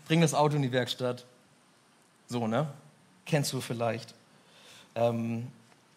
bring 0.07 0.21
das 0.21 0.33
Auto 0.33 0.55
in 0.55 0.61
die 0.61 0.71
Werkstatt. 0.71 1.25
So, 2.31 2.45
ne? 2.45 2.67
Kennst 3.25 3.51
du 3.53 3.59
vielleicht. 3.59 4.13
Ähm, 4.93 5.47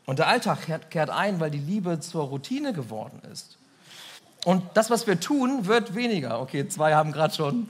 und 0.06 0.18
der 0.18 0.28
Alltag 0.28 0.62
kehrt, 0.62 0.90
kehrt 0.90 1.10
ein, 1.10 1.40
weil 1.40 1.50
die 1.50 1.58
Liebe 1.58 2.00
zur 2.00 2.24
Routine 2.24 2.72
geworden 2.72 3.20
ist. 3.30 3.58
Und 4.46 4.64
das, 4.74 4.88
was 4.90 5.06
wir 5.06 5.20
tun, 5.20 5.66
wird 5.66 5.94
weniger. 5.94 6.40
Okay, 6.40 6.66
zwei 6.68 6.94
haben 6.94 7.12
gerade 7.12 7.34
schon 7.34 7.68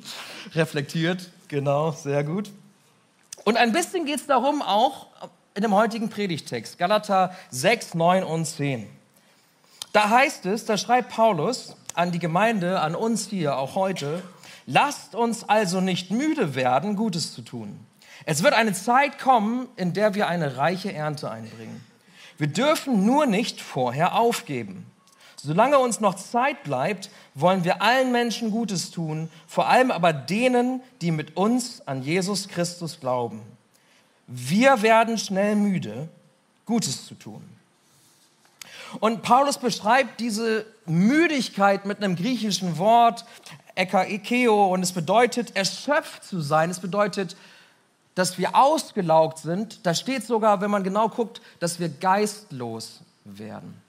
reflektiert. 0.55 1.31
Genau, 1.49 1.91
sehr 1.91 2.23
gut. 2.23 2.51
Und 3.45 3.57
ein 3.57 3.73
bisschen 3.73 4.07
geht 4.07 4.21
es 4.21 4.27
darum 4.27 4.63
auch 4.63 5.09
in 5.55 5.63
dem 5.63 5.75
heutigen 5.75 6.09
Predigtext, 6.09 6.79
Galater 6.79 7.37
6, 7.51 7.95
9 7.95 8.23
und 8.23 8.47
10. 8.47 8.89
Da 9.93 10.09
heißt 10.09 10.47
es, 10.47 10.65
da 10.65 10.79
schreibt 10.79 11.11
Paulus 11.11 11.77
an 11.95 12.13
die 12.13 12.21
Gemeinde, 12.21 12.81
an 12.81 12.95
uns 12.95 13.29
hier, 13.29 13.59
auch 13.59 13.75
heute, 13.75 14.23
lasst 14.67 15.15
uns 15.17 15.47
also 15.47 15.81
nicht 15.81 16.11
müde 16.11 16.55
werden, 16.55 16.97
Gutes 16.97 17.35
zu 17.35 17.43
tun. 17.43 17.79
Es 18.25 18.43
wird 18.43 18.55
eine 18.55 18.73
Zeit 18.73 19.19
kommen, 19.19 19.69
in 19.77 19.93
der 19.93 20.15
wir 20.15 20.29
eine 20.29 20.57
reiche 20.57 20.93
Ernte 20.93 21.31
einbringen. 21.31 21.85
Wir 22.39 22.47
dürfen 22.47 23.05
nur 23.05 23.27
nicht 23.27 23.61
vorher 23.61 24.15
aufgeben. 24.15 24.87
Solange 25.37 25.79
uns 25.79 25.99
noch 25.99 26.15
Zeit 26.15 26.63
bleibt, 26.63 27.11
wollen 27.35 27.65
wir 27.65 27.83
allen 27.83 28.13
Menschen 28.13 28.53
Gutes 28.53 28.93
tun, 28.93 29.29
vor 29.49 29.69
allem 29.69 29.91
aber 29.91 30.13
denen, 30.13 30.81
die 31.01 31.11
mit 31.11 31.37
uns 31.37 31.87
an 31.87 32.03
Jesus 32.03 32.47
Christus 32.47 33.01
glauben. 33.01 33.43
Wir 34.29 34.83
werden 34.83 35.19
schnell 35.19 35.57
müde, 35.57 36.09
Gutes 36.65 37.07
zu 37.07 37.15
tun. 37.15 37.43
Und 39.01 39.23
Paulus 39.23 39.59
beschreibt 39.59 40.21
diese 40.21 40.67
Müdigkeit 40.87 41.87
mit 41.87 41.99
einem 41.99 42.15
griechischen 42.15 42.79
Wort, 42.79 43.25
ekeo, 43.75 44.67
und 44.67 44.83
es 44.83 44.93
bedeutet, 44.93 45.57
erschöpft 45.57 46.25
zu 46.25 46.41
sein. 46.41 46.71
Es 46.71 46.81
bedeutet, 46.81 47.37
dass 48.15 48.39
wir 48.39 48.55
ausgelaugt 48.55 49.39
sind. 49.39 49.85
Da 49.87 49.95
steht 49.95 50.25
sogar, 50.25 50.61
wenn 50.61 50.71
man 50.71 50.85
genau 50.85 51.09
guckt, 51.09 51.41
dass 51.61 51.81
wir 51.81 51.89
geistlos 51.89 53.01
werden 53.25 53.83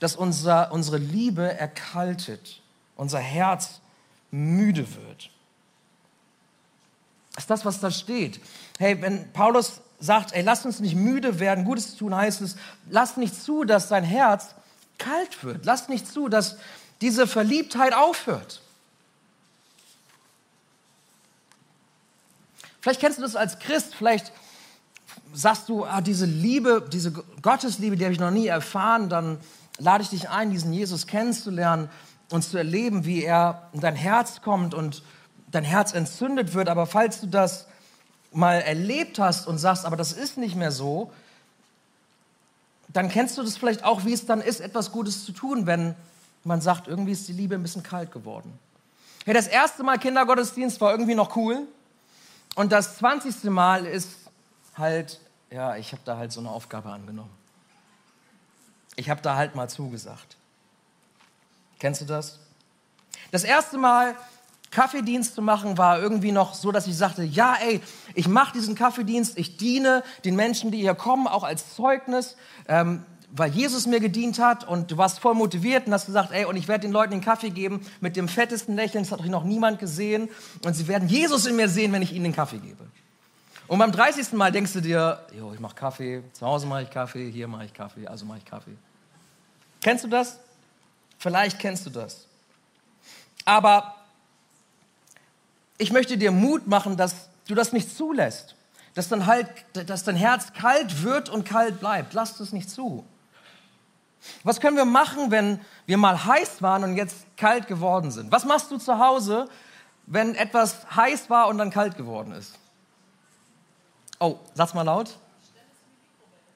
dass 0.00 0.16
unser, 0.16 0.72
unsere 0.72 0.98
Liebe 0.98 1.58
erkaltet, 1.58 2.60
unser 2.96 3.18
Herz 3.18 3.80
müde 4.30 4.86
wird. 4.94 5.30
Das 7.34 7.44
ist 7.44 7.50
das, 7.50 7.64
was 7.64 7.80
da 7.80 7.90
steht. 7.90 8.40
Hey, 8.78 9.00
wenn 9.00 9.32
Paulus 9.32 9.80
sagt, 10.00 10.32
ey, 10.32 10.42
lass 10.42 10.64
uns 10.64 10.80
nicht 10.80 10.94
müde 10.94 11.40
werden, 11.40 11.64
Gutes 11.64 11.96
tun, 11.96 12.14
heißt 12.14 12.40
es, 12.40 12.56
lass 12.88 13.16
nicht 13.16 13.34
zu, 13.34 13.64
dass 13.64 13.88
dein 13.88 14.04
Herz 14.04 14.54
kalt 14.98 15.42
wird. 15.44 15.64
Lass 15.64 15.88
nicht 15.88 16.06
zu, 16.06 16.28
dass 16.28 16.56
diese 17.00 17.26
Verliebtheit 17.26 17.94
aufhört. 17.94 18.60
Vielleicht 22.80 23.00
kennst 23.00 23.18
du 23.18 23.22
das 23.22 23.36
als 23.36 23.58
Christ, 23.58 23.94
vielleicht 23.94 24.32
sagst 25.32 25.68
du, 25.68 25.84
ah, 25.84 26.00
diese 26.00 26.26
Liebe, 26.26 26.86
diese 26.92 27.12
Gottesliebe, 27.42 27.96
die 27.96 28.04
habe 28.04 28.12
ich 28.12 28.20
noch 28.20 28.30
nie 28.30 28.46
erfahren, 28.46 29.08
dann 29.08 29.38
lade 29.78 30.02
ich 30.02 30.10
dich 30.10 30.28
ein, 30.28 30.50
diesen 30.50 30.72
Jesus 30.72 31.06
kennenzulernen 31.06 31.88
und 32.30 32.42
zu 32.42 32.56
erleben, 32.56 33.04
wie 33.04 33.22
er 33.24 33.68
in 33.72 33.80
dein 33.80 33.96
Herz 33.96 34.42
kommt 34.42 34.74
und 34.74 35.02
dein 35.50 35.64
Herz 35.64 35.92
entzündet 35.92 36.54
wird. 36.54 36.68
Aber 36.68 36.86
falls 36.86 37.20
du 37.20 37.26
das 37.26 37.66
mal 38.32 38.60
erlebt 38.60 39.18
hast 39.18 39.46
und 39.46 39.58
sagst, 39.58 39.84
aber 39.84 39.96
das 39.96 40.12
ist 40.12 40.36
nicht 40.36 40.56
mehr 40.56 40.72
so, 40.72 41.10
dann 42.88 43.08
kennst 43.08 43.36
du 43.38 43.42
das 43.42 43.56
vielleicht 43.56 43.84
auch, 43.84 44.04
wie 44.04 44.12
es 44.12 44.26
dann 44.26 44.40
ist, 44.40 44.60
etwas 44.60 44.92
Gutes 44.92 45.24
zu 45.24 45.32
tun, 45.32 45.66
wenn 45.66 45.94
man 46.44 46.60
sagt, 46.60 46.88
irgendwie 46.88 47.12
ist 47.12 47.28
die 47.28 47.32
Liebe 47.32 47.54
ein 47.54 47.62
bisschen 47.62 47.82
kalt 47.82 48.12
geworden. 48.12 48.58
Hey, 49.24 49.34
das 49.34 49.46
erste 49.46 49.82
Mal 49.82 49.98
Kindergottesdienst 49.98 50.80
war 50.80 50.92
irgendwie 50.92 51.14
noch 51.14 51.36
cool 51.36 51.66
und 52.58 52.72
das 52.72 52.98
zwanzigste 52.98 53.50
Mal 53.50 53.86
ist 53.86 54.10
halt, 54.76 55.20
ja, 55.48 55.76
ich 55.76 55.92
habe 55.92 56.02
da 56.04 56.16
halt 56.16 56.32
so 56.32 56.40
eine 56.40 56.50
Aufgabe 56.50 56.90
angenommen. 56.90 57.30
Ich 58.96 59.08
habe 59.10 59.22
da 59.22 59.36
halt 59.36 59.54
mal 59.54 59.70
zugesagt. 59.70 60.36
Kennst 61.78 62.00
du 62.00 62.04
das? 62.04 62.40
Das 63.30 63.44
erste 63.44 63.78
Mal 63.78 64.16
Kaffeedienst 64.72 65.36
zu 65.36 65.40
machen 65.40 65.78
war 65.78 66.00
irgendwie 66.00 66.32
noch 66.32 66.54
so, 66.54 66.72
dass 66.72 66.88
ich 66.88 66.96
sagte, 66.96 67.22
ja, 67.22 67.54
ey, 67.62 67.80
ich 68.14 68.26
mache 68.26 68.54
diesen 68.54 68.74
Kaffeedienst, 68.74 69.38
ich 69.38 69.56
diene 69.56 70.02
den 70.24 70.34
Menschen, 70.34 70.72
die 70.72 70.78
hier 70.78 70.96
kommen, 70.96 71.28
auch 71.28 71.44
als 71.44 71.76
Zeugnis, 71.76 72.36
ähm, 72.66 73.06
weil 73.30 73.50
Jesus 73.50 73.86
mir 73.86 74.00
gedient 74.00 74.38
hat 74.38 74.66
und 74.66 74.90
du 74.90 74.96
warst 74.96 75.20
voll 75.20 75.34
motiviert 75.34 75.86
und 75.86 75.92
hast 75.92 76.06
gesagt, 76.06 76.32
ey, 76.32 76.44
und 76.44 76.56
ich 76.56 76.68
werde 76.68 76.82
den 76.82 76.92
Leuten 76.92 77.12
den 77.12 77.20
Kaffee 77.20 77.50
geben 77.50 77.86
mit 78.00 78.16
dem 78.16 78.28
fettesten 78.28 78.74
Lächeln, 78.74 79.04
das 79.04 79.12
hat 79.12 79.20
euch 79.20 79.28
noch 79.28 79.44
niemand 79.44 79.78
gesehen 79.78 80.28
und 80.64 80.74
sie 80.74 80.88
werden 80.88 81.08
Jesus 81.08 81.46
in 81.46 81.56
mir 81.56 81.68
sehen, 81.68 81.92
wenn 81.92 82.02
ich 82.02 82.12
ihnen 82.12 82.24
den 82.24 82.34
Kaffee 82.34 82.58
gebe. 82.58 82.84
Und 83.66 83.78
beim 83.78 83.92
30. 83.92 84.32
Mal 84.32 84.50
denkst 84.50 84.72
du 84.72 84.80
dir, 84.80 85.20
jo, 85.36 85.52
ich 85.52 85.60
mache 85.60 85.74
Kaffee, 85.74 86.22
zu 86.32 86.46
Hause 86.46 86.66
mache 86.66 86.82
ich 86.82 86.90
Kaffee, 86.90 87.30
hier 87.30 87.48
mache 87.48 87.66
ich 87.66 87.74
Kaffee, 87.74 88.06
also 88.06 88.24
mache 88.24 88.38
ich 88.38 88.44
Kaffee. 88.46 88.76
Kennst 89.82 90.04
du 90.04 90.08
das? 90.08 90.38
Vielleicht 91.18 91.58
kennst 91.58 91.84
du 91.84 91.90
das. 91.90 92.26
Aber 93.44 93.94
ich 95.76 95.92
möchte 95.92 96.16
dir 96.16 96.32
Mut 96.32 96.66
machen, 96.66 96.96
dass 96.96 97.28
du 97.46 97.54
das 97.54 97.72
nicht 97.72 97.94
zulässt. 97.94 98.54
Dass, 98.94 99.08
dann 99.08 99.26
halt, 99.26 99.48
dass 99.74 100.02
dein 100.02 100.16
Herz 100.16 100.52
kalt 100.54 101.02
wird 101.02 101.28
und 101.28 101.44
kalt 101.44 101.78
bleibt. 101.78 102.14
Lass 102.14 102.38
das 102.38 102.52
nicht 102.52 102.70
zu. 102.70 103.04
Was 104.42 104.60
können 104.60 104.76
wir 104.76 104.84
machen, 104.84 105.30
wenn 105.30 105.60
wir 105.86 105.96
mal 105.96 106.24
heiß 106.24 106.62
waren 106.62 106.84
und 106.84 106.96
jetzt 106.96 107.16
kalt 107.36 107.66
geworden 107.66 108.10
sind? 108.10 108.32
Was 108.32 108.44
machst 108.44 108.70
du 108.70 108.78
zu 108.78 108.98
Hause, 108.98 109.48
wenn 110.06 110.34
etwas 110.34 110.86
heiß 110.94 111.30
war 111.30 111.48
und 111.48 111.58
dann 111.58 111.70
kalt 111.70 111.96
geworden 111.96 112.32
ist? 112.32 112.54
Oh, 114.18 114.36
sag's 114.54 114.74
mal 114.74 114.82
laut. 114.82 115.16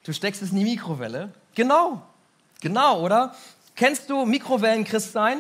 Du 0.05 0.13
steckst 0.13 0.43
es 0.43 0.51
in 0.51 0.59
die 0.59 0.65
Mikrowelle. 0.65 1.33
Genau. 1.55 2.03
Genau, 2.61 3.01
oder? 3.01 3.35
Kennst 3.77 4.11
du 4.11 4.25
Mikrowellenchrist 4.25 5.13
sein? 5.13 5.39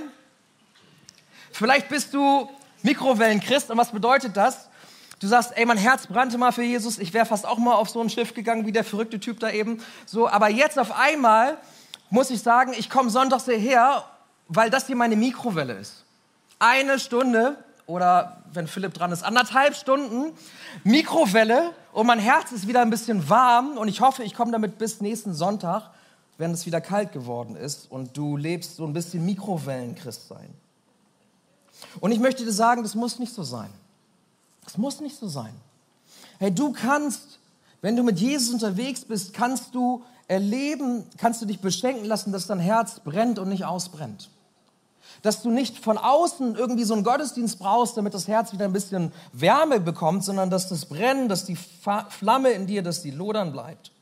Vielleicht 1.52 1.88
bist 1.88 2.14
du 2.14 2.48
Mikrowellenchrist 2.82 3.70
und 3.70 3.78
was 3.78 3.90
bedeutet 3.90 4.36
das? 4.36 4.68
Du 5.20 5.28
sagst, 5.28 5.56
ey, 5.56 5.64
mein 5.66 5.78
Herz 5.78 6.06
brannte 6.06 6.36
mal 6.38 6.50
für 6.50 6.64
Jesus, 6.64 6.98
ich 6.98 7.12
wäre 7.12 7.26
fast 7.26 7.46
auch 7.46 7.58
mal 7.58 7.74
auf 7.74 7.88
so 7.88 8.00
ein 8.00 8.10
Schiff 8.10 8.34
gegangen 8.34 8.66
wie 8.66 8.72
der 8.72 8.82
verrückte 8.82 9.20
Typ 9.20 9.38
da 9.38 9.50
eben. 9.50 9.80
So, 10.04 10.28
aber 10.28 10.48
jetzt 10.48 10.78
auf 10.78 10.90
einmal 10.98 11.58
muss 12.12 12.30
ich 12.30 12.42
sagen, 12.42 12.72
ich 12.76 12.88
komme 12.88 13.10
sonntags 13.10 13.44
hierher, 13.44 14.04
weil 14.48 14.70
das 14.70 14.86
hier 14.86 14.96
meine 14.96 15.16
Mikrowelle 15.16 15.74
ist. 15.74 16.04
Eine 16.58 16.98
Stunde 16.98 17.56
oder 17.86 18.42
wenn 18.52 18.66
Philipp 18.66 18.94
dran 18.94 19.10
ist, 19.12 19.24
anderthalb 19.24 19.74
Stunden 19.74 20.32
Mikrowelle 20.84 21.72
und 21.92 22.06
mein 22.06 22.20
Herz 22.20 22.52
ist 22.52 22.68
wieder 22.68 22.82
ein 22.82 22.90
bisschen 22.90 23.28
warm 23.28 23.76
und 23.76 23.88
ich 23.88 24.00
hoffe, 24.00 24.22
ich 24.22 24.34
komme 24.34 24.52
damit 24.52 24.78
bis 24.78 25.00
nächsten 25.00 25.34
Sonntag 25.34 25.90
wenn 26.38 26.50
es 26.50 26.66
wieder 26.66 26.80
kalt 26.80 27.12
geworden 27.12 27.54
ist 27.54 27.88
und 27.90 28.16
du 28.16 28.36
lebst 28.36 28.76
so 28.76 28.84
ein 28.84 28.92
bisschen 28.92 29.24
Mikrowellenchrist 29.24 30.26
sein. 30.26 30.52
Und 32.00 32.12
ich 32.12 32.18
möchte 32.18 32.44
dir 32.44 32.52
sagen, 32.52 32.82
das 32.82 32.96
muss 32.96 33.18
nicht 33.18 33.32
so 33.32 33.42
sein. 33.42 33.70
Das 34.64 34.76
muss 34.76 35.00
nicht 35.00 35.16
so 35.16 35.28
sein. 35.28 35.54
Hey, 36.38 36.52
du 36.52 36.72
kannst, 36.72 37.38
wenn 37.80 37.94
du 37.96 38.02
mit 38.02 38.18
Jesus 38.18 38.52
unterwegs 38.52 39.04
bist, 39.04 39.34
kannst 39.34 39.74
du 39.74 40.04
erleben, 40.32 41.04
kannst 41.18 41.42
du 41.42 41.46
dich 41.46 41.60
beschenken 41.60 42.06
lassen, 42.06 42.32
dass 42.32 42.46
dein 42.46 42.58
Herz 42.58 43.00
brennt 43.00 43.38
und 43.38 43.50
nicht 43.50 43.66
ausbrennt. 43.66 44.30
Dass 45.20 45.42
du 45.42 45.50
nicht 45.50 45.78
von 45.78 45.98
außen 45.98 46.56
irgendwie 46.56 46.84
so 46.84 46.94
einen 46.94 47.04
Gottesdienst 47.04 47.58
brauchst, 47.58 47.98
damit 47.98 48.14
das 48.14 48.28
Herz 48.28 48.52
wieder 48.52 48.64
ein 48.64 48.72
bisschen 48.72 49.12
Wärme 49.34 49.78
bekommt, 49.78 50.24
sondern 50.24 50.48
dass 50.48 50.68
das 50.68 50.86
Brennen, 50.86 51.28
dass 51.28 51.44
die 51.44 51.56
Flamme 52.08 52.50
in 52.50 52.66
dir, 52.66 52.82
dass 52.82 53.02
die 53.02 53.10
lodern 53.10 53.52
bleibt. 53.52 53.92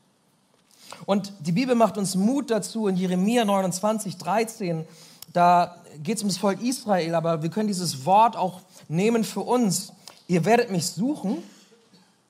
Und 1.05 1.33
die 1.41 1.51
Bibel 1.51 1.75
macht 1.75 1.97
uns 1.97 2.15
Mut 2.15 2.49
dazu 2.49 2.87
in 2.87 2.95
Jeremia 2.95 3.43
29, 3.43 4.17
13. 4.17 4.85
Da 5.33 5.75
geht 6.01 6.17
es 6.17 6.23
um 6.23 6.29
das 6.29 6.37
Volk 6.37 6.61
Israel, 6.61 7.13
aber 7.13 7.43
wir 7.43 7.49
können 7.49 7.67
dieses 7.67 8.05
Wort 8.05 8.37
auch 8.37 8.61
nehmen 8.87 9.25
für 9.25 9.41
uns. 9.41 9.91
Ihr 10.27 10.45
werdet 10.45 10.71
mich 10.71 10.87
suchen 10.87 11.43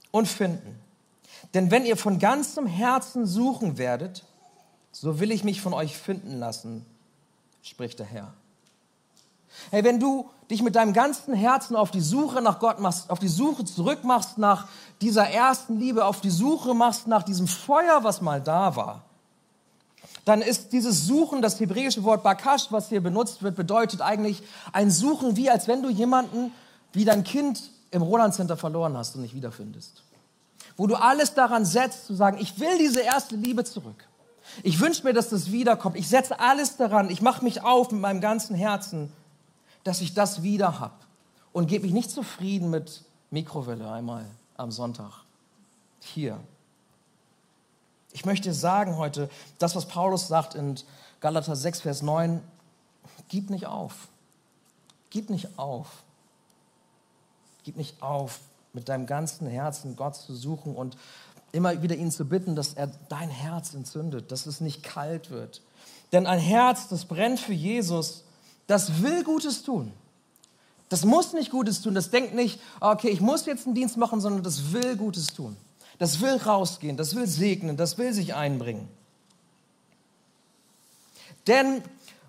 und 0.10 0.28
finden. 0.28 0.81
Denn 1.54 1.72
wenn 1.72 1.86
ihr 1.86 1.98
von 1.98 2.20
ganzem 2.20 2.66
Herzen 2.66 3.26
suchen 3.26 3.78
werdet, 3.78 4.24
so 4.92 5.20
will 5.20 5.32
ich 5.32 5.44
mich 5.44 5.62
von 5.62 5.74
euch 5.74 5.98
finden 5.98 6.38
lassen, 6.38 6.86
spricht 7.62 8.00
der 8.00 8.06
Herr. 8.06 8.34
Hey, 9.70 9.84
wenn 9.84 10.00
du 10.00 10.30
dich 10.50 10.62
mit 10.62 10.76
deinem 10.76 10.94
ganzen 10.94 11.34
Herzen 11.34 11.76
auf 11.76 11.92
die 11.92 12.02
Suche 12.02 12.42
nach 12.42 12.60
Gott 12.60 12.80
machst, 12.80 13.10
auf 13.10 13.20
die 13.20 13.28
Suche 13.28 13.66
zurück 13.66 14.04
machst 14.04 14.38
nach 14.38 14.68
dieser 15.02 15.30
ersten 15.30 15.80
Liebe, 15.80 16.06
auf 16.06 16.22
die 16.22 16.30
Suche 16.30 16.74
machst 16.74 17.08
nach 17.08 17.24
diesem 17.24 17.48
Feuer, 17.48 18.04
was 18.04 18.22
mal 18.22 18.42
da 18.42 18.76
war, 18.76 19.04
dann 20.26 20.42
ist 20.42 20.72
dieses 20.72 21.08
Suchen, 21.08 21.42
das 21.42 21.60
hebräische 21.60 22.04
Wort 22.04 22.24
Bakash, 22.24 22.68
was 22.72 22.90
hier 22.90 23.02
benutzt 23.02 23.42
wird, 23.44 23.56
bedeutet 23.56 24.02
eigentlich 24.02 24.44
ein 24.72 24.92
Suchen, 24.92 25.36
wie 25.36 25.50
als 25.50 25.68
wenn 25.68 25.82
du 25.82 25.90
jemanden 25.90 26.52
wie 26.94 27.06
dein 27.06 27.24
Kind 27.24 27.72
im 27.90 28.02
Roland 28.02 28.34
Center 28.34 28.58
verloren 28.58 28.96
hast 28.98 29.16
und 29.16 29.22
nicht 29.22 29.36
wiederfindest. 29.36 30.04
Wo 30.82 30.88
du 30.88 30.96
alles 30.96 31.36
daran 31.36 31.64
setzt, 31.64 32.08
zu 32.08 32.16
sagen, 32.16 32.40
ich 32.40 32.60
will 32.60 32.80
diese 32.80 33.02
erste 33.02 33.36
Liebe 33.36 33.64
zurück. 33.64 34.08
Ich 34.64 34.80
wünsche 34.80 35.04
mir, 35.04 35.14
dass 35.14 35.30
das 35.30 35.52
wiederkommt. 35.52 35.96
Ich 35.96 36.10
setze 36.10 36.40
alles 36.40 36.76
daran. 36.76 37.12
Ich 37.12 37.22
mache 37.22 37.44
mich 37.44 37.62
auf 37.62 37.92
mit 37.92 38.02
meinem 38.02 38.20
ganzen 38.20 38.56
Herzen, 38.56 39.14
dass 39.84 40.02
ich 40.02 40.16
das 40.16 40.42
wieder 40.42 40.80
habe. 40.80 40.96
Und 41.54 41.68
gebe 41.68 41.86
mich 41.86 41.94
nicht 41.94 42.10
zufrieden 42.10 42.72
mit 42.72 43.04
Mikrowelle 43.30 43.92
einmal 43.92 44.26
am 44.58 44.72
Sonntag. 44.72 45.12
Hier. 46.00 46.40
Ich 48.12 48.26
möchte 48.26 48.52
sagen 48.52 48.98
heute, 48.98 49.30
das, 49.60 49.76
was 49.76 49.86
Paulus 49.86 50.28
sagt 50.28 50.56
in 50.56 50.80
Galater 51.20 51.56
6, 51.56 51.82
Vers 51.82 52.02
9, 52.02 52.42
gib 53.28 53.52
nicht 53.52 53.68
auf. 53.68 54.08
Gib 55.12 55.30
nicht 55.30 55.60
auf. 55.60 56.02
Gib 57.64 57.78
nicht 57.78 58.02
auf, 58.02 58.40
mit 58.74 58.90
deinem 58.90 59.06
ganzen 59.06 59.48
Herzen 59.48 59.96
Gott 59.96 60.16
zu 60.16 60.36
suchen 60.36 60.76
und 60.76 60.98
immer 61.52 61.82
wieder 61.82 61.96
ihn 61.96 62.12
zu 62.12 62.26
bitten, 62.26 62.56
dass 62.56 62.74
er 62.74 62.92
dein 63.10 63.30
Herz 63.30 63.74
entzündet, 63.74 64.32
dass 64.32 64.46
es 64.46 64.62
nicht 64.62 64.84
kalt 64.84 65.32
wird. 65.32 65.62
Denn 66.12 66.28
ein 66.28 66.40
Herz, 66.40 66.88
das 66.88 67.06
brennt 67.06 67.40
für 67.40 67.54
Jesus, 67.54 68.24
das 68.68 69.02
will 69.02 69.24
Gutes 69.24 69.64
tun. 69.64 69.92
Das 70.90 71.06
muss 71.06 71.34
nicht 71.34 71.52
Gutes 71.52 71.82
tun. 71.82 71.96
Das 71.96 72.10
denkt 72.10 72.36
nicht, 72.36 72.60
okay, 72.82 73.10
ich 73.10 73.22
muss 73.22 73.46
jetzt 73.46 73.66
einen 73.66 73.76
Dienst 73.76 73.98
machen, 73.98 74.20
sondern 74.20 74.44
das 74.44 74.74
will 74.74 74.98
Gutes 74.98 75.28
tun. 75.28 75.56
Das 76.00 76.20
will 76.20 76.36
rausgehen, 76.36 76.98
das 76.98 77.16
will 77.16 77.28
segnen, 77.28 77.78
das 77.78 77.98
will 77.98 78.14
sich 78.14 78.34
einbringen. 78.34 78.90
Denn 81.48 81.82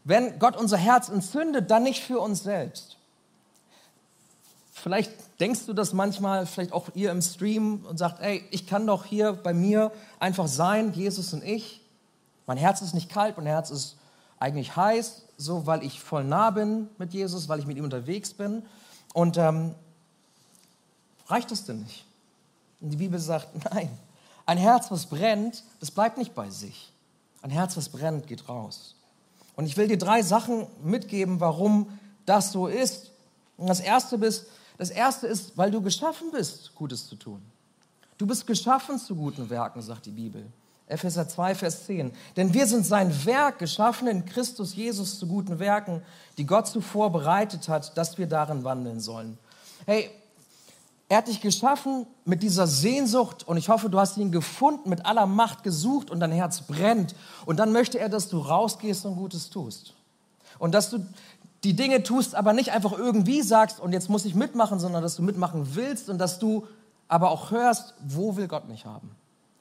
wenn 0.04 0.38
Gott 0.38 0.56
unser 0.56 0.76
Herz 0.76 1.08
entzündet, 1.08 1.70
dann 1.70 1.82
nicht 1.82 2.02
für 2.02 2.18
uns 2.18 2.42
selbst. 2.42 2.98
Vielleicht 4.82 5.12
denkst 5.38 5.66
du 5.66 5.74
das 5.74 5.92
manchmal, 5.92 6.44
vielleicht 6.44 6.72
auch 6.72 6.88
ihr 6.94 7.12
im 7.12 7.22
Stream 7.22 7.86
und 7.88 7.98
sagt, 7.98 8.20
ey, 8.20 8.44
ich 8.50 8.66
kann 8.66 8.84
doch 8.84 9.04
hier 9.04 9.32
bei 9.32 9.54
mir 9.54 9.92
einfach 10.18 10.48
sein, 10.48 10.92
Jesus 10.92 11.32
und 11.32 11.44
ich. 11.44 11.80
Mein 12.48 12.56
Herz 12.56 12.82
ist 12.82 12.92
nicht 12.92 13.08
kalt, 13.08 13.36
mein 13.36 13.46
Herz 13.46 13.70
ist 13.70 13.96
eigentlich 14.40 14.74
heiß, 14.74 15.22
so 15.36 15.66
weil 15.66 15.84
ich 15.84 16.00
voll 16.00 16.24
nah 16.24 16.50
bin 16.50 16.88
mit 16.98 17.12
Jesus, 17.12 17.48
weil 17.48 17.60
ich 17.60 17.66
mit 17.66 17.76
ihm 17.76 17.84
unterwegs 17.84 18.32
bin. 18.32 18.64
Und 19.14 19.36
ähm, 19.36 19.76
reicht 21.28 21.52
es 21.52 21.64
denn 21.64 21.82
nicht? 21.82 22.04
Und 22.80 22.90
die 22.90 22.96
Bibel 22.96 23.20
sagt, 23.20 23.50
nein, 23.72 23.88
ein 24.46 24.58
Herz, 24.58 24.90
was 24.90 25.06
brennt, 25.06 25.62
das 25.78 25.92
bleibt 25.92 26.18
nicht 26.18 26.34
bei 26.34 26.50
sich. 26.50 26.92
Ein 27.40 27.50
Herz, 27.50 27.76
was 27.76 27.88
brennt, 27.88 28.26
geht 28.26 28.48
raus. 28.48 28.96
Und 29.54 29.66
ich 29.66 29.76
will 29.76 29.86
dir 29.86 29.98
drei 29.98 30.22
Sachen 30.22 30.66
mitgeben, 30.82 31.38
warum 31.38 31.96
das 32.26 32.50
so 32.50 32.66
ist. 32.66 33.12
Und 33.56 33.68
das 33.68 33.78
erste 33.78 34.16
ist, 34.16 34.46
das 34.82 34.90
erste 34.90 35.28
ist, 35.28 35.56
weil 35.56 35.70
du 35.70 35.80
geschaffen 35.80 36.32
bist, 36.32 36.74
Gutes 36.74 37.06
zu 37.06 37.14
tun. 37.14 37.40
Du 38.18 38.26
bist 38.26 38.44
geschaffen 38.48 38.98
zu 38.98 39.14
guten 39.14 39.48
Werken, 39.48 39.80
sagt 39.80 40.06
die 40.06 40.10
Bibel. 40.10 40.44
Epheser 40.88 41.28
2, 41.28 41.54
Vers 41.54 41.86
10. 41.86 42.10
Denn 42.36 42.52
wir 42.52 42.66
sind 42.66 42.84
sein 42.84 43.24
Werk, 43.24 43.60
geschaffen 43.60 44.08
in 44.08 44.24
Christus 44.24 44.74
Jesus 44.74 45.20
zu 45.20 45.28
guten 45.28 45.60
Werken, 45.60 46.02
die 46.36 46.44
Gott 46.44 46.66
zuvor 46.66 47.12
bereitet 47.12 47.68
hat, 47.68 47.96
dass 47.96 48.18
wir 48.18 48.26
darin 48.26 48.64
wandeln 48.64 48.98
sollen. 48.98 49.38
Hey, 49.86 50.10
er 51.08 51.18
hat 51.18 51.28
dich 51.28 51.40
geschaffen 51.40 52.04
mit 52.24 52.42
dieser 52.42 52.66
Sehnsucht 52.66 53.46
und 53.46 53.58
ich 53.58 53.68
hoffe, 53.68 53.88
du 53.88 54.00
hast 54.00 54.16
ihn 54.16 54.32
gefunden, 54.32 54.90
mit 54.90 55.06
aller 55.06 55.26
Macht 55.26 55.62
gesucht 55.62 56.10
und 56.10 56.18
dein 56.18 56.32
Herz 56.32 56.62
brennt. 56.62 57.14
Und 57.46 57.58
dann 57.58 57.70
möchte 57.70 58.00
er, 58.00 58.08
dass 58.08 58.28
du 58.28 58.38
rausgehst 58.40 59.06
und 59.06 59.14
Gutes 59.14 59.48
tust. 59.48 59.94
Und 60.58 60.72
dass 60.72 60.90
du 60.90 61.06
die 61.64 61.74
Dinge 61.74 62.02
tust, 62.02 62.34
aber 62.34 62.52
nicht 62.52 62.72
einfach 62.72 62.92
irgendwie 62.92 63.42
sagst, 63.42 63.78
und 63.78 63.92
jetzt 63.92 64.10
muss 64.10 64.24
ich 64.24 64.34
mitmachen, 64.34 64.80
sondern 64.80 65.02
dass 65.02 65.16
du 65.16 65.22
mitmachen 65.22 65.74
willst 65.74 66.08
und 66.08 66.18
dass 66.18 66.38
du 66.38 66.66
aber 67.08 67.30
auch 67.30 67.50
hörst, 67.50 67.94
wo 68.00 68.36
will 68.36 68.48
Gott 68.48 68.68
mich 68.68 68.84
haben? 68.84 69.10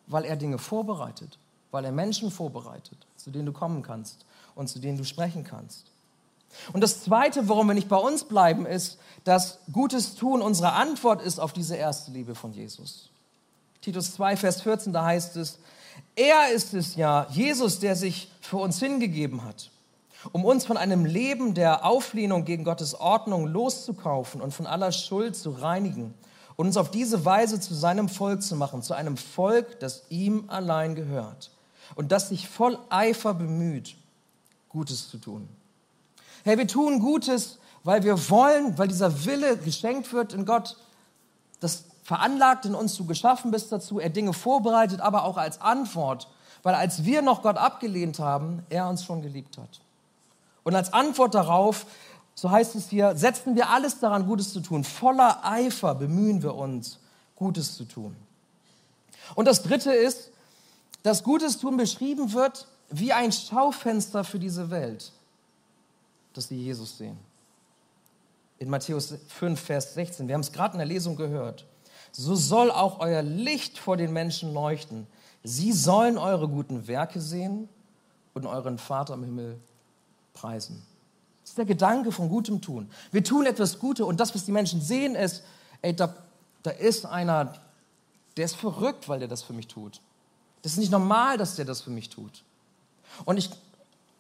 Weil 0.08 0.26
er 0.26 0.36
Dinge 0.36 0.58
vorbereitet, 0.58 1.38
weil 1.70 1.86
er 1.86 1.92
Menschen 1.92 2.32
vorbereitet, 2.32 2.98
zu 3.18 3.30
denen 3.30 3.46
du 3.46 3.52
kommen 3.52 3.84
kannst 3.84 4.26
und 4.56 4.68
zu 4.68 4.80
denen 4.80 4.98
du 4.98 5.04
sprechen 5.04 5.44
kannst. 5.44 5.86
Und 6.74 6.82
das 6.82 7.04
Zweite, 7.04 7.48
warum 7.48 7.68
wir 7.68 7.74
nicht 7.74 7.88
bei 7.88 7.98
uns 7.98 8.24
bleiben, 8.24 8.66
ist, 8.66 9.00
dass 9.24 9.60
Gutes 9.72 10.16
tun 10.16 10.42
unsere 10.42 10.74
Antwort 10.74 11.22
ist 11.22 11.40
auf 11.40 11.54
diese 11.54 11.76
erste 11.76 12.12
Liebe 12.12 12.36
von 12.36 12.52
Jesus. 12.52 13.10
Titus 13.82 14.14
2, 14.14 14.38
Vers 14.38 14.62
14, 14.62 14.92
da 14.92 15.06
heißt 15.06 15.38
es, 15.38 15.60
er 16.16 16.52
ist 16.52 16.74
es 16.74 16.96
ja, 16.96 17.28
Jesus, 17.30 17.80
der 17.80 17.96
sich 17.96 18.32
für 18.42 18.58
uns 18.58 18.80
hingegeben 18.80 19.44
hat 19.44 19.71
um 20.32 20.46
uns 20.46 20.66
von 20.66 20.78
einem 20.78 21.06
Leben 21.06 21.54
der 21.54 21.86
Auflehnung 21.86 22.46
gegen 22.46 22.64
Gottes 22.64 23.00
Ordnung 23.00 23.48
loszukaufen 23.48 24.42
und 24.42 24.54
von 24.54 24.68
aller 24.68 24.92
Schuld 24.92 25.36
zu 25.36 25.52
reinigen 25.52 26.14
und 26.56 26.68
uns 26.68 26.78
auf 26.78 26.92
diese 26.92 27.26
Weise 27.26 27.60
zu 27.60 27.74
seinem 27.74 28.10
Volk 28.10 28.44
zu 28.44 28.56
machen, 28.56 28.84
zu 28.84 28.94
einem 28.94 29.18
Volk, 29.18 29.80
das 29.80 30.04
ihm 30.10 30.46
allein 30.48 30.96
gehört 30.96 31.52
und 31.96 32.12
das 32.12 32.30
sich 32.30 32.48
voll 32.48 32.78
Eifer 32.90 33.34
bemüht, 33.34 33.96
Gutes 34.70 35.10
zu 35.10 35.18
tun. 35.18 35.48
Hey, 36.44 36.58
wir 36.58 36.68
tun 36.68 37.00
Gutes, 37.00 37.58
weil 37.84 38.04
wir 38.04 38.30
wollen, 38.30 38.78
weil 38.78 38.88
dieser 38.88 39.26
Wille 39.26 39.58
geschenkt 39.58 40.14
wird 40.14 40.34
in 40.34 40.46
Gott, 40.46 40.78
das 41.60 41.86
veranlagt 42.04 42.66
in 42.66 42.76
uns, 42.76 42.96
du 42.96 43.06
geschaffen 43.06 43.52
bist 43.52 43.72
dazu, 43.72 44.00
er 44.00 44.10
Dinge 44.10 44.34
vorbereitet, 44.34 45.02
aber 45.02 45.24
auch 45.26 45.38
als 45.38 45.62
Antwort, 45.62 46.28
weil 46.64 46.76
als 46.76 47.06
wir 47.06 47.22
noch 47.22 47.42
Gott 47.42 47.58
abgelehnt 47.58 48.20
haben, 48.20 48.64
er 48.70 48.88
uns 48.88 49.04
schon 49.04 49.22
geliebt 49.22 49.58
hat. 49.58 49.82
Und 50.64 50.76
als 50.76 50.94
Antwort 50.94 51.34
darauf, 51.34 51.86
so 52.36 52.52
heißt 52.52 52.76
es 52.76 52.90
hier, 52.90 53.16
setzen 53.16 53.56
wir 53.56 53.70
alles 53.70 54.00
daran, 54.00 54.26
Gutes 54.26 54.54
zu 54.54 54.62
tun. 54.62 54.84
Voller 54.84 55.44
Eifer 55.44 55.96
bemühen 55.96 56.42
wir 56.44 56.56
uns, 56.56 57.00
Gutes 57.36 57.76
zu 57.76 57.86
tun. 57.86 58.16
Und 59.36 59.46
das 59.46 59.64
Dritte 59.64 59.92
ist, 59.94 60.32
dass 61.04 61.24
Gutes 61.24 61.58
tun 61.58 61.78
beschrieben 61.78 62.34
wird 62.34 62.68
wie 62.90 63.14
ein 63.14 63.32
Schaufenster 63.32 64.24
für 64.24 64.40
diese 64.40 64.70
Welt, 64.70 65.12
das 66.34 66.50
sie 66.50 66.62
Jesus 66.62 66.98
sehen. 66.98 67.18
In 68.60 68.70
Matthäus 68.70 69.16
5, 69.28 69.60
Vers 69.60 69.96
16, 69.96 70.28
wir 70.28 70.36
haben 70.36 70.42
es 70.42 70.52
gerade 70.52 70.74
in 70.74 70.80
der 70.80 70.88
Lesung 70.88 71.16
gehört. 71.16 71.66
So 72.12 72.36
soll 72.36 72.70
auch 72.70 73.00
euer 73.00 73.22
Licht 73.22 73.80
vor 73.80 73.98
den 73.98 74.14
Menschen 74.14 74.54
leuchten. 74.54 75.08
Sie 75.44 75.72
sollen 75.72 76.18
eure 76.18 76.48
guten 76.48 76.88
Werke 76.88 77.22
sehen 77.22 77.70
und 78.34 78.46
euren 78.46 78.78
Vater 78.78 79.16
im 79.16 79.24
Himmel 79.24 79.60
preisen. 80.34 80.82
Das 81.42 81.52
ist 81.52 81.58
der 81.58 81.66
Gedanke 81.66 82.12
von 82.12 82.30
gutem 82.30 82.62
Tun. 82.62 82.90
Wir 83.12 83.24
tun 83.24 83.46
etwas 83.46 83.80
Gutes 83.80 84.06
und 84.06 84.20
das, 84.20 84.34
was 84.36 84.46
die 84.46 84.52
Menschen 84.52 84.82
sehen, 84.82 85.16
ist, 85.16 85.44
ey, 85.82 85.96
da, 85.96 86.14
da 86.64 86.72
ist 86.72 87.06
einer, 87.06 87.54
der 88.38 88.46
ist 88.46 88.56
verrückt, 88.56 89.10
weil 89.10 89.20
der 89.20 89.28
das 89.28 89.44
für 89.44 89.54
mich 89.54 89.68
tut. 89.68 90.02
Das 90.62 90.74
ist 90.74 90.78
nicht 90.78 90.92
normal, 90.92 91.38
dass 91.38 91.56
der 91.56 91.66
das 91.66 91.82
für 91.82 91.90
mich 91.90 92.10
tut. 92.10 92.44
Und, 93.26 93.38
ich, 93.38 93.50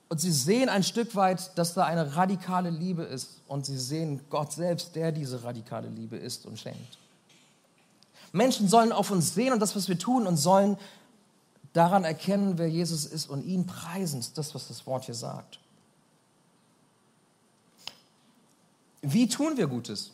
und 0.09 0.19
sie 0.19 0.31
sehen 0.31 0.69
ein 0.69 0.83
Stück 0.83 1.15
weit, 1.15 1.57
dass 1.57 1.73
da 1.73 1.85
eine 1.85 2.15
radikale 2.15 2.69
Liebe 2.69 3.03
ist. 3.03 3.41
Und 3.47 3.65
sie 3.65 3.77
sehen 3.77 4.21
Gott 4.29 4.51
selbst, 4.51 4.95
der 4.95 5.11
diese 5.11 5.43
radikale 5.43 5.87
Liebe 5.87 6.17
ist 6.17 6.45
und 6.45 6.59
schenkt. 6.59 6.97
Menschen 8.31 8.67
sollen 8.67 8.91
auf 8.91 9.11
uns 9.11 9.33
sehen 9.33 9.53
und 9.53 9.59
das, 9.59 9.75
was 9.75 9.87
wir 9.87 9.99
tun, 9.99 10.25
und 10.25 10.37
sollen 10.37 10.77
daran 11.73 12.03
erkennen, 12.03 12.57
wer 12.57 12.69
Jesus 12.69 13.05
ist 13.05 13.29
und 13.29 13.43
ihn 13.43 13.65
preisen. 13.65 14.19
Ist 14.19 14.37
das, 14.37 14.55
was 14.55 14.67
das 14.67 14.85
Wort 14.87 15.05
hier 15.05 15.15
sagt. 15.15 15.59
Wie 19.01 19.27
tun 19.27 19.57
wir 19.57 19.67
Gutes? 19.67 20.11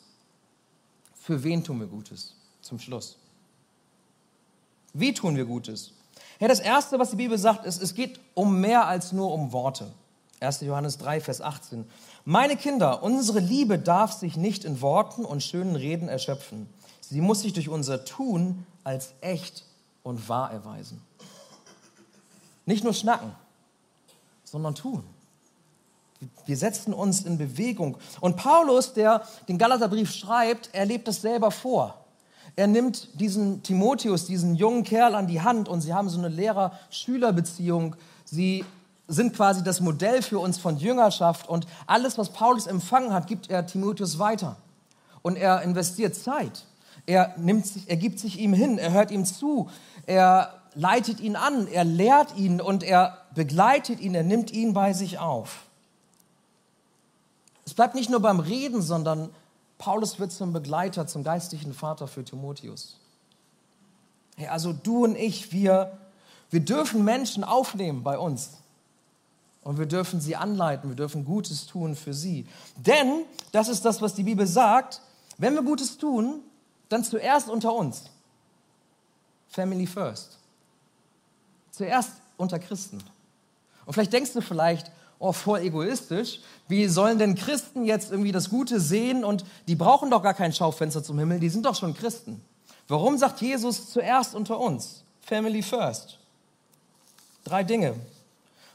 Für 1.16 1.44
wen 1.44 1.64
tun 1.64 1.80
wir 1.80 1.88
Gutes? 1.88 2.36
Zum 2.62 2.80
Schluss. 2.80 3.18
Wie 4.94 5.14
tun 5.14 5.36
wir 5.36 5.46
Gutes? 5.46 5.92
Ja, 6.40 6.48
das 6.48 6.60
Erste, 6.60 7.00
was 7.00 7.12
die 7.12 7.16
Bibel 7.18 7.38
sagt, 7.38 7.66
ist, 7.66 7.82
es 7.82 7.94
geht 7.94 8.20
um 8.34 8.62
mehr 8.62 8.88
als 8.88 9.12
nur 9.12 9.34
um 9.34 9.52
Worte. 9.52 9.92
1. 10.40 10.62
Johannes 10.62 10.98
3, 11.00 11.20
Vers 11.22 11.42
18. 11.42 11.86
Meine 12.24 12.56
Kinder, 12.56 13.02
unsere 13.02 13.40
Liebe 13.40 13.80
darf 13.80 14.14
sich 14.14 14.38
nicht 14.38 14.66
in 14.66 14.82
Worten 14.82 15.26
und 15.26 15.42
schönen 15.42 15.76
Reden 15.76 16.08
erschöpfen. 16.08 16.68
Sie 17.02 17.22
muss 17.22 17.42
sich 17.42 17.54
durch 17.54 17.70
unser 17.70 18.06
Tun 18.06 18.66
als 18.84 19.14
echt 19.22 19.66
und 20.04 20.30
wahr 20.30 20.52
erweisen. 20.52 21.02
Nicht 22.66 22.84
nur 22.84 22.94
schnacken, 22.94 23.32
sondern 24.44 24.76
tun. 24.76 25.04
Wir 26.46 26.58
setzen 26.58 26.94
uns 26.94 27.22
in 27.22 27.38
Bewegung. 27.38 27.98
Und 28.22 28.38
Paulus, 28.38 28.94
der 28.94 29.22
den 29.48 29.58
Galaterbrief 29.58 30.12
schreibt, 30.12 30.70
er 30.74 30.86
lebt 30.86 31.08
das 31.08 31.22
selber 31.22 31.52
vor. 31.52 32.06
Er 32.56 32.66
nimmt 32.66 33.20
diesen 33.20 33.62
Timotheus, 33.62 34.26
diesen 34.26 34.56
jungen 34.56 34.84
Kerl 34.84 35.14
an 35.14 35.28
die 35.28 35.42
Hand 35.42 35.70
und 35.70 35.82
sie 35.82 35.94
haben 35.94 36.10
so 36.10 36.18
eine 36.18 36.30
Lehrer-Schüler-Beziehung. 36.30 37.96
Sie 38.26 38.66
sind 39.08 39.36
quasi 39.36 39.64
das 39.64 39.80
Modell 39.80 40.24
für 40.24 40.40
uns 40.40 40.58
von 40.58 40.78
Jüngerschaft 40.78 41.48
und 41.48 41.68
alles, 41.86 42.18
was 42.18 42.30
Paulus 42.34 42.66
empfangen 42.66 43.14
hat, 43.14 43.28
gibt 43.28 43.50
er 43.52 43.68
Timotheus 43.68 44.18
weiter. 44.18 44.58
Und 45.22 45.36
er 45.36 45.62
investiert 45.62 46.16
Zeit. 46.16 46.66
Er, 47.06 47.36
nimmt 47.38 47.68
sich, 47.68 47.84
er 47.88 47.96
gibt 47.96 48.20
sich 48.20 48.40
ihm 48.40 48.54
hin, 48.54 48.80
er 48.80 48.92
hört 48.92 49.12
ihm 49.12 49.24
zu, 49.24 49.70
er 50.08 50.56
leitet 50.74 51.20
ihn 51.20 51.36
an, 51.36 51.68
er 51.68 51.84
lehrt 51.84 52.36
ihn 52.38 52.60
und 52.60 52.84
er 52.84 53.20
begleitet 53.36 54.00
ihn, 54.00 54.16
er 54.16 54.24
nimmt 54.24 54.52
ihn 54.52 54.74
bei 54.74 54.94
sich 54.94 55.20
auf. 55.20 55.67
Es 57.68 57.74
bleibt 57.74 57.96
nicht 57.96 58.10
nur 58.10 58.22
beim 58.22 58.40
Reden, 58.40 58.82
sondern 58.82 59.30
Paulus 59.78 60.22
wird 60.22 60.32
zum 60.32 60.54
Begleiter, 60.54 61.06
zum 61.06 61.26
geistlichen 61.26 61.74
Vater 61.74 62.08
für 62.08 62.24
Timotheus. 62.24 62.96
Hey, 64.38 64.48
also 64.48 64.72
du 64.72 65.04
und 65.04 65.18
ich, 65.18 65.52
wir, 65.52 65.92
wir 66.50 66.62
dürfen 66.62 67.04
Menschen 67.04 67.44
aufnehmen 67.44 68.04
bei 68.04 68.18
uns. 68.18 68.52
Und 69.66 69.78
wir 69.78 69.86
dürfen 69.86 70.22
sie 70.22 70.38
anleiten, 70.38 70.90
wir 70.90 70.96
dürfen 70.96 71.26
Gutes 71.26 71.68
tun 71.68 71.98
für 71.98 72.14
sie. 72.14 72.48
Denn, 72.78 73.26
das 73.52 73.68
ist 73.68 73.84
das, 73.84 74.02
was 74.02 74.16
die 74.16 74.24
Bibel 74.24 74.48
sagt, 74.48 75.02
wenn 75.38 75.54
wir 75.54 75.62
Gutes 75.62 75.98
tun, 75.98 76.40
dann 76.88 77.04
zuerst 77.04 77.50
unter 77.50 77.74
uns. 77.74 78.04
Family 79.50 79.88
first. 79.88 80.38
Zuerst 81.72 82.14
unter 82.38 82.60
Christen. 82.60 83.04
Und 83.86 83.92
vielleicht 83.92 84.14
denkst 84.14 84.32
du 84.32 84.40
vielleicht, 84.40 84.90
oh, 85.20 85.32
voll 85.32 85.60
egoistisch. 85.60 86.40
Wie 86.68 86.88
sollen 86.88 87.18
denn 87.18 87.36
Christen 87.36 87.86
jetzt 87.86 88.12
irgendwie 88.12 88.32
das 88.32 88.50
Gute 88.50 88.80
sehen 88.80 89.24
und 89.24 89.46
die 89.68 89.76
brauchen 89.76 90.10
doch 90.10 90.22
gar 90.22 90.34
kein 90.34 90.54
Schaufenster 90.54 91.04
zum 91.04 91.18
Himmel, 91.20 91.40
die 91.40 91.50
sind 91.50 91.66
doch 91.66 91.76
schon 91.76 91.94
Christen. 91.94 92.42
Warum 92.88 93.18
sagt 93.18 93.42
Jesus 93.42 93.90
zuerst 93.90 94.36
unter 94.36 94.60
uns? 94.60 95.04
Family 95.22 95.62
first. 95.62 96.20
Drei 97.44 97.64
Dinge. 97.64 97.96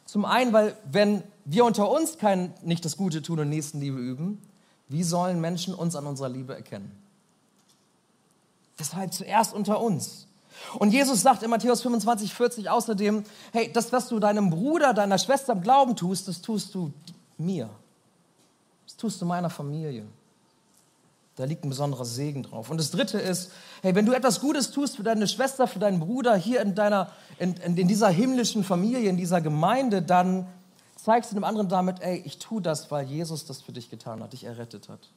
Zum 0.05 0.25
einen, 0.25 0.53
weil 0.53 0.77
wenn 0.91 1.23
wir 1.45 1.65
unter 1.65 1.91
uns 1.91 2.19
kein, 2.19 2.53
nicht 2.63 2.85
das 2.85 2.97
Gute 2.97 3.23
tun 3.23 3.39
und 3.39 3.49
Nächstenliebe 3.49 3.99
üben, 3.99 4.43
wie 4.89 5.03
sollen 5.03 5.41
Menschen 5.41 5.75
uns 5.75 5.97
an 5.97 6.07
unserer 6.07 6.29
Liebe 6.29 6.55
erkennen? 6.55 6.93
Deshalb 8.79 9.15
zuerst 9.15 9.55
unter 9.55 9.81
uns. 9.81 10.27
Und 10.79 10.93
Jesus 10.93 11.23
sagt 11.23 11.43
in 11.43 11.51
Matthäus 11.51 11.83
25, 11.83 12.33
40 12.35 12.71
außerdem, 12.71 13.25
hey, 13.53 13.71
das, 13.73 13.93
was 13.93 14.09
du 14.09 14.19
deinem 14.19 14.51
Bruder, 14.51 14.95
deiner 14.95 15.19
Schwester 15.19 15.53
im 15.53 15.63
Glauben 15.63 15.97
tust, 15.97 16.29
das 16.29 16.41
tust 16.41 16.75
du 16.75 16.93
mir. 17.39 17.69
Das 18.87 18.97
tust 18.97 19.21
du 19.21 19.27
meiner 19.27 19.51
Familie. 19.51 20.05
Da 21.37 21.45
liegt 21.45 21.65
ein 21.65 21.71
besonderer 21.71 22.05
Segen 22.05 22.43
drauf. 22.43 22.69
Und 22.71 22.79
das 22.79 22.91
Dritte 22.91 23.19
ist, 23.19 23.53
hey, 23.81 23.95
wenn 23.95 24.05
du 24.05 24.13
etwas 24.13 24.41
Gutes 24.41 24.71
tust 24.71 24.97
für 24.97 25.03
deine 25.03 25.27
Schwester, 25.27 25.67
für 25.67 25.79
deinen 25.79 25.99
Bruder 25.99 26.37
hier 26.37 26.61
in, 26.61 26.75
deiner, 26.75 27.11
in, 27.39 27.55
in, 27.55 27.77
in 27.77 27.89
dieser 27.89 28.11
himmlischen 28.11 28.65
Familie, 28.65 29.09
in 29.09 29.17
dieser 29.17 29.41
Gemeinde, 29.41 30.03
dann 30.03 30.47
zeigst 30.97 31.31
du 31.31 31.35
dem 31.35 31.45
anderen 31.45 31.69
damit, 31.69 32.01
ey, 32.01 32.23
ich 32.25 32.39
tue 32.39 32.61
das, 32.61 32.91
weil 32.91 33.07
Jesus 33.07 33.47
das 33.47 33.63
für 33.63 33.73
dich 33.73 33.89
getan 33.89 34.23
hat, 34.23 34.35
dich 34.35 34.45
errettet 34.45 34.89
hat. 34.89 35.09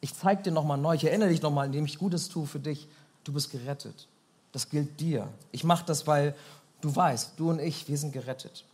Ich 0.00 0.14
zeige 0.14 0.44
dir 0.44 0.52
nochmal 0.52 0.78
neu, 0.78 0.94
ich 0.94 1.04
erinnere 1.04 1.30
dich 1.30 1.42
nochmal, 1.42 1.66
indem 1.66 1.84
ich 1.84 1.98
Gutes 1.98 2.28
tue 2.28 2.46
für 2.46 2.60
dich, 2.60 2.86
du 3.28 3.34
bist 3.34 3.50
gerettet. 3.50 4.08
Das 4.52 4.70
gilt 4.70 4.98
dir. 5.00 5.28
Ich 5.52 5.62
mache 5.62 5.84
das, 5.84 6.06
weil 6.06 6.34
du 6.80 6.96
weißt, 6.96 7.32
du 7.36 7.50
und 7.50 7.60
ich, 7.60 7.86
wir 7.86 7.98
sind 7.98 8.12
gerettet. 8.12 8.64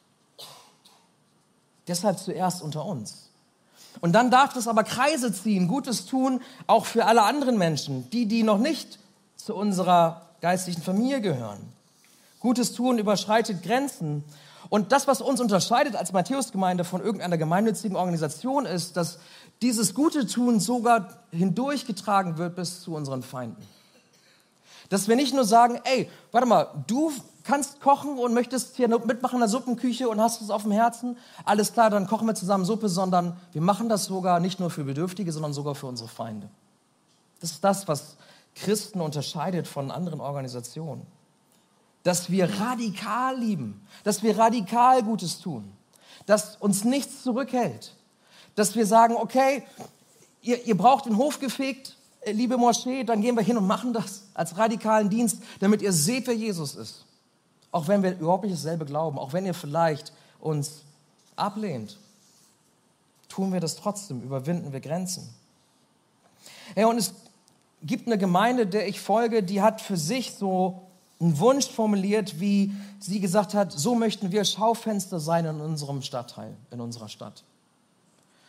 Deshalb 1.88 2.20
zuerst 2.20 2.62
unter 2.62 2.84
uns. 2.86 3.30
Und 4.00 4.12
dann 4.12 4.30
darf 4.30 4.54
das 4.54 4.68
aber 4.68 4.84
Kreise 4.84 5.32
ziehen, 5.32 5.66
Gutes 5.66 6.06
tun, 6.06 6.40
auch 6.68 6.86
für 6.86 7.04
alle 7.06 7.22
anderen 7.22 7.58
Menschen, 7.58 8.08
die, 8.10 8.26
die 8.26 8.44
noch 8.44 8.58
nicht 8.58 9.00
zu 9.36 9.54
unserer 9.56 10.22
geistlichen 10.40 10.82
Familie 10.82 11.20
gehören. 11.20 11.60
Gutes 12.38 12.72
tun 12.74 12.98
überschreitet 12.98 13.62
Grenzen. 13.62 14.24
Und 14.68 14.92
das, 14.92 15.08
was 15.08 15.20
uns 15.20 15.40
unterscheidet 15.40 15.96
als 15.96 16.12
Matthäusgemeinde 16.12 16.84
von 16.84 17.00
irgendeiner 17.02 17.38
gemeinnützigen 17.38 17.96
Organisation, 17.96 18.66
ist, 18.66 18.96
dass 18.96 19.18
dieses 19.62 19.94
gute 19.94 20.26
Tun 20.26 20.60
sogar 20.60 21.24
hindurchgetragen 21.32 22.38
wird 22.38 22.54
bis 22.54 22.82
zu 22.82 22.94
unseren 22.94 23.22
Feinden. 23.22 23.62
Dass 24.94 25.08
wir 25.08 25.16
nicht 25.16 25.34
nur 25.34 25.44
sagen, 25.44 25.80
ey, 25.82 26.08
warte 26.30 26.46
mal, 26.46 26.68
du 26.86 27.10
kannst 27.42 27.80
kochen 27.80 28.16
und 28.16 28.32
möchtest 28.32 28.76
hier 28.76 28.86
mitmachen 28.86 29.34
in 29.34 29.40
der 29.40 29.48
Suppenküche 29.48 30.08
und 30.08 30.20
hast 30.20 30.40
es 30.40 30.50
auf 30.50 30.62
dem 30.62 30.70
Herzen, 30.70 31.18
alles 31.44 31.72
klar, 31.72 31.90
dann 31.90 32.06
kochen 32.06 32.28
wir 32.28 32.36
zusammen 32.36 32.64
Suppe, 32.64 32.88
sondern 32.88 33.36
wir 33.50 33.60
machen 33.60 33.88
das 33.88 34.04
sogar 34.04 34.38
nicht 34.38 34.60
nur 34.60 34.70
für 34.70 34.84
Bedürftige, 34.84 35.32
sondern 35.32 35.52
sogar 35.52 35.74
für 35.74 35.88
unsere 35.88 36.08
Feinde. 36.08 36.48
Das 37.40 37.50
ist 37.50 37.64
das, 37.64 37.88
was 37.88 38.16
Christen 38.54 39.00
unterscheidet 39.00 39.66
von 39.66 39.90
anderen 39.90 40.20
Organisationen. 40.20 41.04
Dass 42.04 42.30
wir 42.30 42.48
radikal 42.60 43.36
lieben, 43.36 43.84
dass 44.04 44.22
wir 44.22 44.38
radikal 44.38 45.02
Gutes 45.02 45.40
tun, 45.40 45.72
dass 46.26 46.54
uns 46.58 46.84
nichts 46.84 47.24
zurückhält, 47.24 47.96
dass 48.54 48.76
wir 48.76 48.86
sagen, 48.86 49.16
okay, 49.16 49.64
ihr, 50.40 50.64
ihr 50.64 50.76
braucht 50.76 51.06
den 51.06 51.16
Hof 51.16 51.40
gefegt, 51.40 51.96
liebe 52.32 52.56
Moschee, 52.56 53.04
dann 53.04 53.20
gehen 53.20 53.36
wir 53.36 53.42
hin 53.42 53.56
und 53.56 53.66
machen 53.66 53.92
das 53.92 54.24
als 54.34 54.56
radikalen 54.56 55.10
Dienst, 55.10 55.42
damit 55.60 55.82
ihr 55.82 55.92
seht, 55.92 56.26
wer 56.26 56.34
Jesus 56.34 56.74
ist. 56.74 57.04
Auch 57.70 57.88
wenn 57.88 58.02
wir 58.02 58.18
überhaupt 58.18 58.44
nicht 58.44 58.56
dasselbe 58.56 58.84
glauben, 58.84 59.18
auch 59.18 59.32
wenn 59.32 59.46
ihr 59.46 59.54
vielleicht 59.54 60.12
uns 60.40 60.82
ablehnt, 61.36 61.98
tun 63.28 63.52
wir 63.52 63.60
das 63.60 63.76
trotzdem, 63.76 64.22
überwinden 64.22 64.72
wir 64.72 64.80
Grenzen. 64.80 65.28
Ja, 66.76 66.86
und 66.86 66.98
es 66.98 67.14
gibt 67.82 68.06
eine 68.06 68.18
Gemeinde, 68.18 68.66
der 68.66 68.88
ich 68.88 69.00
folge, 69.00 69.42
die 69.42 69.60
hat 69.60 69.80
für 69.80 69.96
sich 69.96 70.34
so 70.34 70.82
einen 71.20 71.38
Wunsch 71.38 71.68
formuliert, 71.68 72.40
wie 72.40 72.72
sie 73.00 73.20
gesagt 73.20 73.54
hat, 73.54 73.72
so 73.72 73.94
möchten 73.94 74.32
wir 74.32 74.44
Schaufenster 74.44 75.20
sein 75.20 75.44
in 75.46 75.60
unserem 75.60 76.02
Stadtteil, 76.02 76.54
in 76.70 76.80
unserer 76.80 77.08
Stadt. 77.08 77.44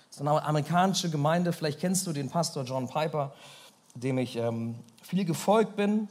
Das 0.09 0.17
ist 0.17 0.21
eine 0.21 0.43
amerikanische 0.43 1.09
Gemeinde, 1.09 1.51
vielleicht 1.51 1.79
kennst 1.79 2.07
du 2.07 2.13
den 2.13 2.29
Pastor 2.29 2.63
John 2.63 2.88
Piper, 2.88 3.33
dem 3.95 4.17
ich 4.17 4.36
ähm, 4.36 4.75
viel 5.01 5.25
gefolgt 5.25 5.75
bin. 5.75 6.08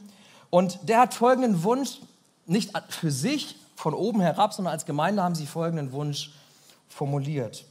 Und 0.49 0.79
der 0.83 0.99
hat 0.99 1.13
folgenden 1.13 1.63
Wunsch, 1.63 1.99
nicht 2.45 2.71
für 2.89 3.11
sich 3.11 3.55
von 3.75 3.93
oben 3.93 4.21
herab, 4.21 4.53
sondern 4.53 4.73
als 4.73 4.85
Gemeinde 4.85 5.23
haben 5.23 5.35
sie 5.35 5.47
folgenden 5.47 5.91
Wunsch 5.91 6.31
formuliert 6.89 7.65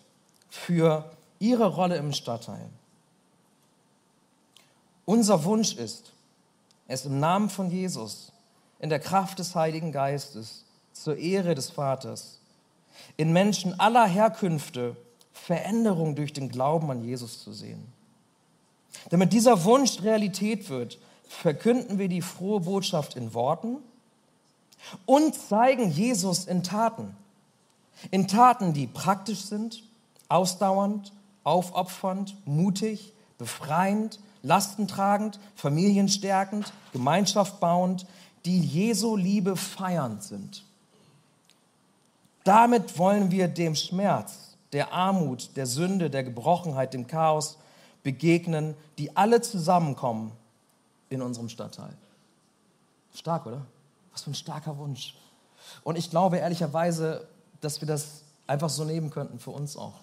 für 0.50 1.11
ihre 1.38 1.66
Rolle 1.66 1.96
im 1.96 2.12
Stadtteil. 2.12 2.68
Unser 5.05 5.44
Wunsch 5.44 5.74
ist, 5.74 6.12
es 6.87 7.05
im 7.05 7.20
Namen 7.20 7.50
von 7.50 7.70
Jesus, 7.70 8.33
in 8.79 8.90
der 8.90 9.00
Kraft 9.00 9.38
des 9.38 9.55
Heiligen 9.55 9.92
Geistes, 9.92 10.64
zur 10.92 11.16
Ehre 11.16 11.55
des 11.55 11.70
Vaters, 11.70 12.38
in 13.16 13.33
Menschen 13.33 13.79
aller 13.81 14.07
Herkünfte 14.07 14.96
Veränderung 15.33 16.14
durch 16.14 16.33
den 16.33 16.48
Glauben 16.48 16.90
an 16.90 17.03
Jesus 17.03 17.42
zu 17.42 17.53
sehen. 17.53 17.93
Damit 19.11 19.33
dieser 19.33 19.64
Wunsch 19.64 20.02
Realität 20.02 20.68
wird, 20.68 20.98
verkünden 21.28 21.98
wir 21.98 22.09
die 22.09 22.22
frohe 22.22 22.61
Botschaft 22.61 23.16
in 23.16 23.35
Worten 23.35 23.78
und 25.07 25.35
zeigen 25.35 25.90
Jesus 25.90 26.44
in 26.44 26.62
Taten. 26.62 27.16
In 28.11 28.28
Taten, 28.28 28.72
die 28.72 28.87
praktisch 28.87 29.42
sind, 29.42 29.83
ausdauernd, 30.28 31.12
aufopfernd, 31.42 32.37
mutig, 32.46 33.12
befreiend, 33.38 34.18
lastentragend, 34.42 35.38
familienstärkend, 35.57 36.72
Gemeinschaft 36.92 37.61
bauend, 37.61 38.07
die 38.44 38.61
Jesu 38.61 39.16
Liebe 39.16 39.57
feiernd 39.57 40.22
sind. 40.22 40.64
Damit 42.44 42.98
wollen 42.98 43.30
wir 43.30 43.48
dem 43.48 43.74
Schmerz, 43.74 44.57
der 44.72 44.92
Armut, 44.92 45.57
der 45.57 45.66
Sünde, 45.66 46.11
der 46.11 46.24
Gebrochenheit, 46.24 46.92
dem 46.92 47.07
Chaos 47.07 47.57
begegnen, 48.05 48.77
die 48.99 49.17
alle 49.17 49.40
zusammenkommen 49.40 50.31
in 51.09 51.21
unserem 51.21 51.49
Stadtteil. 51.49 51.97
Stark, 53.12 53.47
oder? 53.47 53.67
Was 54.12 54.23
für 54.23 54.31
ein 54.31 54.35
starker 54.35 54.79
Wunsch. 54.79 55.17
Und 55.83 55.97
ich 55.97 56.11
glaube 56.11 56.37
ehrlicherweise, 56.37 57.27
dass 57.61 57.81
wir 57.81 57.88
das 57.88 58.23
einfach 58.47 58.71
so 58.71 58.85
nehmen 58.85 59.11
könnten 59.11 59.40
für 59.40 59.51
uns 59.51 59.77
auch. 59.77 59.95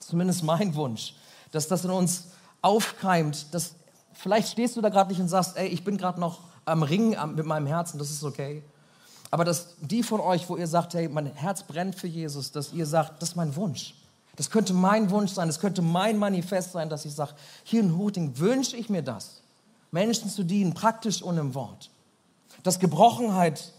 Zumindest 0.00 0.42
mein 0.42 0.74
Wunsch, 0.74 1.14
dass 1.52 1.68
das 1.68 1.84
in 1.84 1.90
uns 1.90 2.28
aufkeimt, 2.62 3.54
dass 3.54 3.74
vielleicht 4.14 4.48
stehst 4.48 4.76
du 4.76 4.80
da 4.80 4.88
gerade 4.88 5.10
nicht 5.10 5.20
und 5.20 5.28
sagst, 5.28 5.56
ey, 5.56 5.68
ich 5.68 5.84
bin 5.84 5.96
gerade 5.96 6.18
noch 6.18 6.40
am 6.64 6.82
Ringen 6.82 7.16
mit 7.34 7.44
meinem 7.46 7.66
Herzen, 7.66 7.98
das 7.98 8.10
ist 8.10 8.24
okay. 8.24 8.64
Aber 9.30 9.44
dass 9.44 9.76
die 9.80 10.02
von 10.02 10.20
euch, 10.20 10.48
wo 10.48 10.56
ihr 10.56 10.66
sagt, 10.66 10.94
hey, 10.94 11.08
mein 11.08 11.26
Herz 11.26 11.62
brennt 11.62 11.94
für 11.94 12.06
Jesus, 12.06 12.52
dass 12.52 12.72
ihr 12.72 12.86
sagt, 12.86 13.20
das 13.20 13.30
ist 13.30 13.36
mein 13.36 13.54
Wunsch. 13.56 13.94
Das 14.36 14.50
könnte 14.50 14.72
mein 14.72 15.10
Wunsch 15.10 15.32
sein, 15.32 15.48
das 15.48 15.60
könnte 15.60 15.82
mein 15.82 16.18
Manifest 16.18 16.72
sein, 16.72 16.88
dass 16.88 17.04
ich 17.04 17.14
sage, 17.14 17.34
hier 17.64 17.80
in 17.80 17.96
Huting 17.96 18.38
wünsche 18.38 18.76
ich 18.76 18.88
mir 18.88 19.02
das, 19.02 19.42
Menschen 19.90 20.30
zu 20.30 20.42
dienen, 20.42 20.72
praktisch 20.72 21.22
und 21.22 21.36
im 21.36 21.54
Wort 21.54 21.90
dass 22.62 22.78
Gebrochenheit 22.78 23.72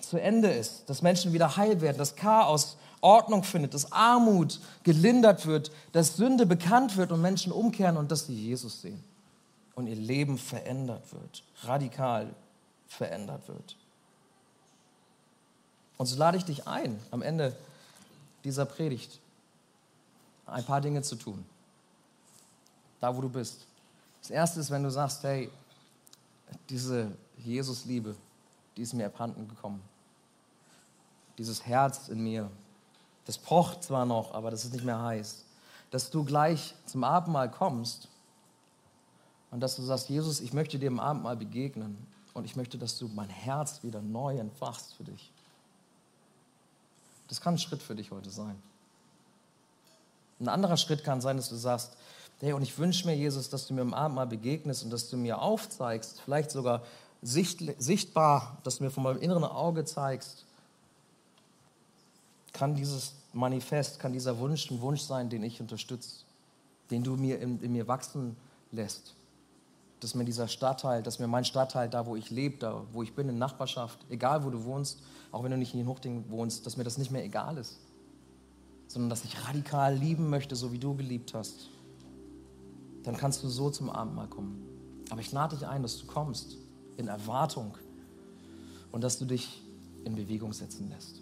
zu 0.00 0.18
Ende 0.18 0.48
ist, 0.50 0.88
dass 0.88 1.02
Menschen 1.02 1.32
wieder 1.32 1.56
heil 1.56 1.80
werden, 1.80 1.98
dass 1.98 2.16
Chaos 2.16 2.76
Ordnung 3.00 3.44
findet, 3.44 3.74
dass 3.74 3.92
Armut 3.92 4.60
gelindert 4.82 5.46
wird, 5.46 5.70
dass 5.92 6.16
Sünde 6.16 6.46
bekannt 6.46 6.96
wird 6.96 7.12
und 7.12 7.20
Menschen 7.20 7.52
umkehren 7.52 7.96
und 7.96 8.10
dass 8.10 8.26
sie 8.26 8.34
Jesus 8.34 8.80
sehen 8.80 9.04
und 9.76 9.86
ihr 9.86 9.94
Leben 9.94 10.36
verändert 10.36 11.12
wird, 11.12 11.44
radikal 11.62 12.34
verändert 12.88 13.46
wird. 13.46 13.76
Und 15.96 16.06
so 16.06 16.16
lade 16.16 16.38
ich 16.38 16.44
dich 16.44 16.66
ein, 16.66 16.98
am 17.10 17.22
Ende 17.22 17.54
dieser 18.44 18.64
Predigt 18.64 19.20
ein 20.46 20.64
paar 20.64 20.80
Dinge 20.80 21.02
zu 21.02 21.16
tun. 21.16 21.44
Da, 23.00 23.14
wo 23.14 23.20
du 23.20 23.28
bist. 23.28 23.66
Das 24.20 24.30
Erste 24.30 24.60
ist, 24.60 24.70
wenn 24.70 24.82
du 24.82 24.90
sagst, 24.90 25.22
hey, 25.22 25.50
diese 26.68 27.12
Jesus-Liebe, 27.36 28.16
die 28.76 28.82
ist 28.82 28.94
mir 28.94 29.06
abhanden 29.06 29.46
gekommen. 29.48 29.82
Dieses 31.36 31.64
Herz 31.64 32.08
in 32.08 32.22
mir, 32.22 32.50
das 33.26 33.38
pocht 33.38 33.84
zwar 33.84 34.06
noch, 34.06 34.34
aber 34.34 34.50
das 34.50 34.64
ist 34.64 34.72
nicht 34.72 34.84
mehr 34.84 35.00
heiß. 35.00 35.44
Dass 35.90 36.10
du 36.10 36.24
gleich 36.24 36.74
zum 36.86 37.04
Abendmahl 37.04 37.50
kommst 37.50 38.08
und 39.50 39.60
dass 39.60 39.76
du 39.76 39.82
sagst, 39.82 40.08
Jesus, 40.08 40.40
ich 40.40 40.52
möchte 40.52 40.78
dir 40.78 40.88
im 40.88 41.00
Abendmahl 41.00 41.36
begegnen 41.36 41.96
und 42.34 42.44
ich 42.44 42.56
möchte, 42.56 42.78
dass 42.78 42.98
du 42.98 43.08
mein 43.08 43.30
Herz 43.30 43.82
wieder 43.82 44.02
neu 44.02 44.38
entfachst 44.38 44.94
für 44.94 45.04
dich. 45.04 45.32
Das 47.28 47.40
kann 47.40 47.54
ein 47.54 47.58
Schritt 47.58 47.82
für 47.82 47.94
dich 47.94 48.10
heute 48.10 48.30
sein. 48.30 48.60
Ein 50.40 50.48
anderer 50.48 50.76
Schritt 50.76 51.04
kann 51.04 51.20
sein, 51.20 51.36
dass 51.36 51.48
du 51.48 51.56
sagst, 51.56 51.96
hey, 52.40 52.52
und 52.52 52.62
ich 52.62 52.78
wünsche 52.78 53.06
mir, 53.06 53.16
Jesus, 53.16 53.50
dass 53.50 53.66
du 53.66 53.74
mir 53.74 53.82
im 53.82 53.94
Abendmahl 53.94 54.26
begegnest 54.26 54.84
und 54.84 54.90
dass 54.90 55.10
du 55.10 55.16
mir 55.16 55.40
aufzeigst, 55.40 56.20
vielleicht 56.20 56.50
sogar 56.50 56.82
sicht, 57.22 57.62
sichtbar, 57.78 58.58
dass 58.62 58.78
du 58.78 58.84
mir 58.84 58.90
von 58.90 59.02
meinem 59.02 59.20
inneren 59.20 59.44
Auge 59.44 59.84
zeigst, 59.84 60.44
kann 62.52 62.74
dieses 62.74 63.12
Manifest, 63.32 63.98
kann 63.98 64.12
dieser 64.12 64.38
Wunsch 64.38 64.70
ein 64.70 64.80
Wunsch 64.80 65.02
sein, 65.02 65.28
den 65.28 65.42
ich 65.42 65.60
unterstütze, 65.60 66.24
den 66.90 67.02
du 67.02 67.16
mir 67.16 67.40
in, 67.40 67.60
in 67.60 67.72
mir 67.72 67.88
wachsen 67.88 68.36
lässt 68.72 69.14
dass 70.00 70.14
mir 70.14 70.24
dieser 70.24 70.48
Stadtteil, 70.48 71.02
dass 71.02 71.18
mir 71.18 71.26
mein 71.26 71.44
Stadtteil, 71.44 71.88
da 71.88 72.06
wo 72.06 72.16
ich 72.16 72.30
lebe, 72.30 72.58
da 72.58 72.82
wo 72.92 73.02
ich 73.02 73.14
bin, 73.14 73.28
in 73.28 73.38
Nachbarschaft, 73.38 73.98
egal 74.08 74.44
wo 74.44 74.50
du 74.50 74.64
wohnst, 74.64 75.00
auch 75.32 75.44
wenn 75.44 75.50
du 75.50 75.56
nicht 75.56 75.74
in 75.74 75.86
Huchting 75.86 76.24
wohnst, 76.28 76.66
dass 76.66 76.76
mir 76.76 76.84
das 76.84 76.98
nicht 76.98 77.10
mehr 77.10 77.24
egal 77.24 77.58
ist, 77.58 77.78
sondern 78.86 79.10
dass 79.10 79.24
ich 79.24 79.46
radikal 79.46 79.94
lieben 79.94 80.30
möchte, 80.30 80.56
so 80.56 80.72
wie 80.72 80.78
du 80.78 80.94
geliebt 80.94 81.34
hast, 81.34 81.68
dann 83.02 83.16
kannst 83.16 83.42
du 83.42 83.48
so 83.48 83.70
zum 83.70 83.90
Abendmahl 83.90 84.28
kommen. 84.28 84.66
Aber 85.10 85.20
ich 85.20 85.32
lade 85.32 85.56
dich 85.56 85.66
ein, 85.66 85.82
dass 85.82 85.98
du 85.98 86.06
kommst 86.06 86.56
in 86.96 87.08
Erwartung 87.08 87.76
und 88.92 89.02
dass 89.02 89.18
du 89.18 89.24
dich 89.24 89.62
in 90.04 90.14
Bewegung 90.14 90.52
setzen 90.52 90.88
lässt. 90.88 91.20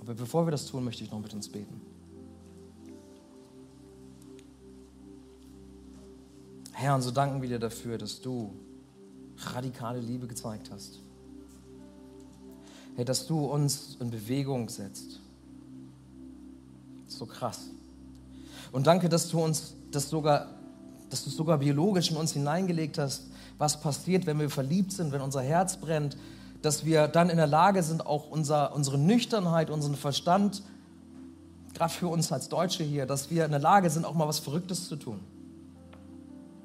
Aber 0.00 0.14
bevor 0.14 0.46
wir 0.46 0.50
das 0.50 0.66
tun, 0.66 0.84
möchte 0.84 1.04
ich 1.04 1.10
noch 1.10 1.20
mit 1.20 1.32
uns 1.34 1.48
beten. 1.48 1.80
Herr, 6.80 6.94
und 6.94 7.02
so 7.02 7.10
danken 7.10 7.42
wir 7.42 7.48
dir 7.50 7.58
dafür, 7.58 7.98
dass 7.98 8.22
du 8.22 8.54
radikale 9.52 10.00
Liebe 10.00 10.26
gezeigt 10.26 10.70
hast. 10.72 10.98
Herr, 12.96 13.04
dass 13.04 13.26
du 13.26 13.44
uns 13.44 13.98
in 14.00 14.10
Bewegung 14.10 14.66
setzt. 14.70 15.20
So 17.06 17.26
krass. 17.26 17.68
Und 18.72 18.86
danke, 18.86 19.10
dass 19.10 19.28
du 19.28 19.44
uns 19.44 19.74
das 19.90 20.08
sogar, 20.08 20.54
dass 21.10 21.22
du 21.22 21.28
sogar 21.28 21.58
biologisch 21.58 22.10
in 22.10 22.16
uns 22.16 22.32
hineingelegt 22.32 22.96
hast, 22.96 23.24
was 23.58 23.78
passiert, 23.78 24.24
wenn 24.24 24.38
wir 24.38 24.48
verliebt 24.48 24.92
sind, 24.92 25.12
wenn 25.12 25.20
unser 25.20 25.42
Herz 25.42 25.76
brennt, 25.76 26.16
dass 26.62 26.86
wir 26.86 27.08
dann 27.08 27.28
in 27.28 27.36
der 27.36 27.46
Lage 27.46 27.82
sind, 27.82 28.06
auch 28.06 28.30
unser, 28.30 28.74
unsere 28.74 28.96
Nüchternheit, 28.96 29.68
unseren 29.68 29.96
Verstand, 29.96 30.62
gerade 31.74 31.92
für 31.92 32.08
uns 32.08 32.32
als 32.32 32.48
Deutsche 32.48 32.84
hier, 32.84 33.04
dass 33.04 33.28
wir 33.28 33.44
in 33.44 33.50
der 33.50 33.60
Lage 33.60 33.90
sind, 33.90 34.06
auch 34.06 34.14
mal 34.14 34.26
was 34.26 34.38
Verrücktes 34.38 34.88
zu 34.88 34.96
tun 34.96 35.20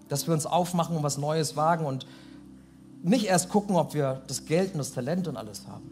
dass 0.10 0.28
wir 0.28 0.34
uns 0.34 0.46
aufmachen 0.46 0.96
und 0.96 1.04
was 1.04 1.18
Neues 1.18 1.56
wagen 1.56 1.86
und 1.86 2.06
nicht 3.02 3.26
erst 3.26 3.50
gucken, 3.50 3.76
ob 3.76 3.94
wir 3.94 4.22
das 4.28 4.46
Geld 4.46 4.74
und 4.74 4.80
das 4.80 4.94
Talent 4.94 5.28
und 5.28 5.38
alles 5.38 5.68
haben. 5.68 5.92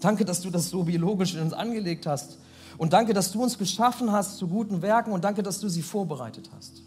Danke, 0.00 0.24
dass 0.24 0.40
du 0.40 0.50
das 0.50 0.70
so 0.70 0.84
biologisch 0.84 1.34
in 1.34 1.40
uns 1.40 1.52
angelegt 1.52 2.06
hast. 2.06 2.38
Und 2.78 2.92
danke, 2.92 3.14
dass 3.14 3.32
du 3.32 3.42
uns 3.42 3.58
geschaffen 3.58 4.12
hast 4.12 4.38
zu 4.38 4.48
guten 4.48 4.82
Werken 4.82 5.12
und 5.12 5.24
danke, 5.24 5.42
dass 5.42 5.60
du 5.60 5.68
sie 5.68 5.82
vorbereitet 5.82 6.50
hast. 6.54 6.82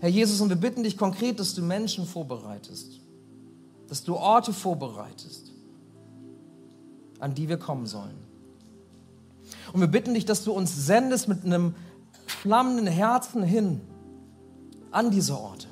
Herr 0.00 0.08
Jesus, 0.08 0.40
und 0.40 0.48
wir 0.48 0.56
bitten 0.56 0.82
dich 0.82 0.96
konkret, 0.96 1.40
dass 1.40 1.54
du 1.54 1.62
Menschen 1.62 2.06
vorbereitest, 2.06 3.00
dass 3.88 4.04
du 4.04 4.16
Orte 4.16 4.52
vorbereitest, 4.52 5.52
an 7.18 7.34
die 7.34 7.48
wir 7.48 7.58
kommen 7.58 7.86
sollen. 7.86 8.18
Und 9.72 9.80
wir 9.80 9.88
bitten 9.88 10.14
dich, 10.14 10.24
dass 10.24 10.44
du 10.44 10.52
uns 10.52 10.86
sendest 10.86 11.28
mit 11.28 11.44
einem 11.44 11.74
flammenden 12.26 12.86
Herzen 12.86 13.42
hin 13.42 13.80
an 14.94 15.10
diese 15.10 15.38
Orte, 15.38 15.66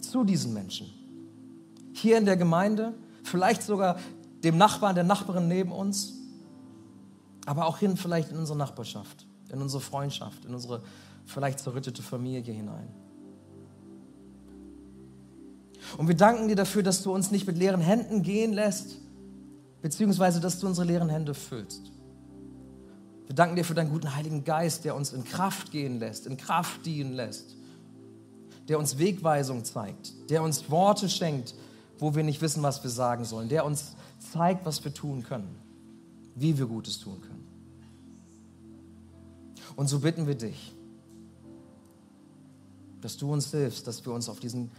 zu 0.00 0.24
diesen 0.24 0.52
Menschen. 0.52 0.86
Hier 1.94 2.18
in 2.18 2.26
der 2.26 2.36
Gemeinde, 2.36 2.94
vielleicht 3.22 3.62
sogar 3.62 3.98
dem 4.44 4.58
Nachbarn, 4.58 4.94
der 4.94 5.04
Nachbarin 5.04 5.48
neben 5.48 5.72
uns, 5.72 6.14
aber 7.46 7.66
auch 7.66 7.78
hin 7.78 7.96
vielleicht 7.96 8.30
in 8.30 8.36
unsere 8.36 8.58
Nachbarschaft, 8.58 9.26
in 9.50 9.60
unsere 9.62 9.80
Freundschaft, 9.80 10.44
in 10.44 10.54
unsere 10.54 10.82
vielleicht 11.24 11.60
zerrüttete 11.60 12.02
Familie 12.02 12.52
hinein. 12.52 12.88
Und 15.96 16.08
wir 16.08 16.16
danken 16.16 16.48
dir 16.48 16.56
dafür, 16.56 16.82
dass 16.82 17.02
du 17.02 17.12
uns 17.12 17.30
nicht 17.30 17.46
mit 17.46 17.56
leeren 17.56 17.80
Händen 17.80 18.22
gehen 18.22 18.52
lässt, 18.52 18.98
beziehungsweise 19.80 20.40
dass 20.40 20.58
du 20.58 20.66
unsere 20.66 20.86
leeren 20.86 21.08
Hände 21.08 21.34
füllst. 21.34 21.90
Wir 23.26 23.34
danken 23.34 23.56
dir 23.56 23.64
für 23.64 23.74
deinen 23.74 23.90
guten 23.90 24.14
Heiligen 24.14 24.44
Geist, 24.44 24.84
der 24.84 24.94
uns 24.94 25.12
in 25.12 25.24
Kraft 25.24 25.70
gehen 25.70 25.98
lässt, 25.98 26.26
in 26.26 26.36
Kraft 26.36 26.84
dienen 26.84 27.14
lässt 27.14 27.56
der 28.68 28.78
uns 28.78 28.98
Wegweisung 28.98 29.64
zeigt, 29.64 30.30
der 30.30 30.42
uns 30.42 30.70
Worte 30.70 31.08
schenkt, 31.08 31.54
wo 31.98 32.14
wir 32.14 32.22
nicht 32.22 32.40
wissen, 32.40 32.62
was 32.62 32.82
wir 32.82 32.90
sagen 32.90 33.24
sollen, 33.24 33.48
der 33.48 33.64
uns 33.64 33.94
zeigt, 34.32 34.64
was 34.64 34.84
wir 34.84 34.92
tun 34.92 35.22
können, 35.22 35.54
wie 36.34 36.56
wir 36.58 36.66
Gutes 36.66 36.98
tun 36.98 37.20
können. 37.20 37.46
Und 39.76 39.88
so 39.88 40.00
bitten 40.00 40.26
wir 40.26 40.34
dich, 40.34 40.74
dass 43.00 43.16
du 43.16 43.32
uns 43.32 43.50
hilfst, 43.50 43.86
dass 43.86 44.04
wir 44.04 44.12
uns 44.12 44.28
auf 44.28 44.38
diesen, 44.40 44.70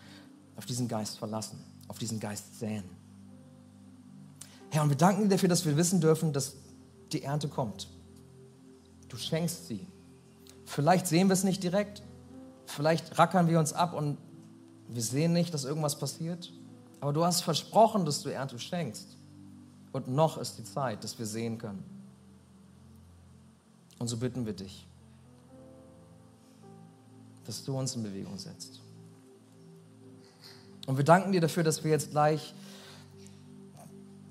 auf 0.55 0.65
diesen 0.65 0.87
Geist 0.87 1.17
verlassen, 1.17 1.59
auf 1.87 1.97
diesen 1.97 2.19
Geist 2.19 2.59
säen. 2.59 2.83
Herr, 4.69 4.83
und 4.83 4.89
wir 4.89 4.97
danken 4.97 5.23
dir 5.23 5.29
dafür, 5.29 5.49
dass 5.49 5.65
wir 5.65 5.77
wissen 5.77 6.01
dürfen, 6.01 6.33
dass 6.33 6.55
die 7.11 7.23
Ernte 7.23 7.47
kommt. 7.47 7.89
Du 9.07 9.17
schenkst 9.17 9.67
sie. 9.67 9.85
Vielleicht 10.65 11.05
sehen 11.05 11.27
wir 11.27 11.33
es 11.33 11.43
nicht 11.43 11.61
direkt, 11.61 12.01
Vielleicht 12.75 13.19
rackern 13.19 13.47
wir 13.47 13.59
uns 13.59 13.71
ab 13.71 13.93
und 13.93 14.17
wir 14.87 15.03
sehen 15.03 15.31
nicht, 15.31 15.53
dass 15.53 15.63
irgendwas 15.63 15.99
passiert. 15.99 16.51
Aber 17.01 17.13
du 17.13 17.23
hast 17.23 17.41
versprochen, 17.41 18.03
dass 18.03 18.23
du 18.23 18.29
Ernte 18.29 18.57
schenkst. 18.57 19.15
Und 19.91 20.07
noch 20.07 20.39
ist 20.39 20.57
die 20.57 20.63
Zeit, 20.63 21.03
dass 21.03 21.19
wir 21.19 21.27
sehen 21.27 21.59
können. 21.59 21.83
Und 23.99 24.07
so 24.07 24.17
bitten 24.17 24.47
wir 24.47 24.53
dich, 24.53 24.87
dass 27.45 27.63
du 27.63 27.77
uns 27.77 27.95
in 27.95 28.01
Bewegung 28.01 28.39
setzt. 28.39 28.81
Und 30.87 30.97
wir 30.97 31.05
danken 31.05 31.31
dir 31.31 31.41
dafür, 31.41 31.63
dass 31.63 31.83
wir 31.83 31.91
jetzt 31.91 32.09
gleich 32.09 32.55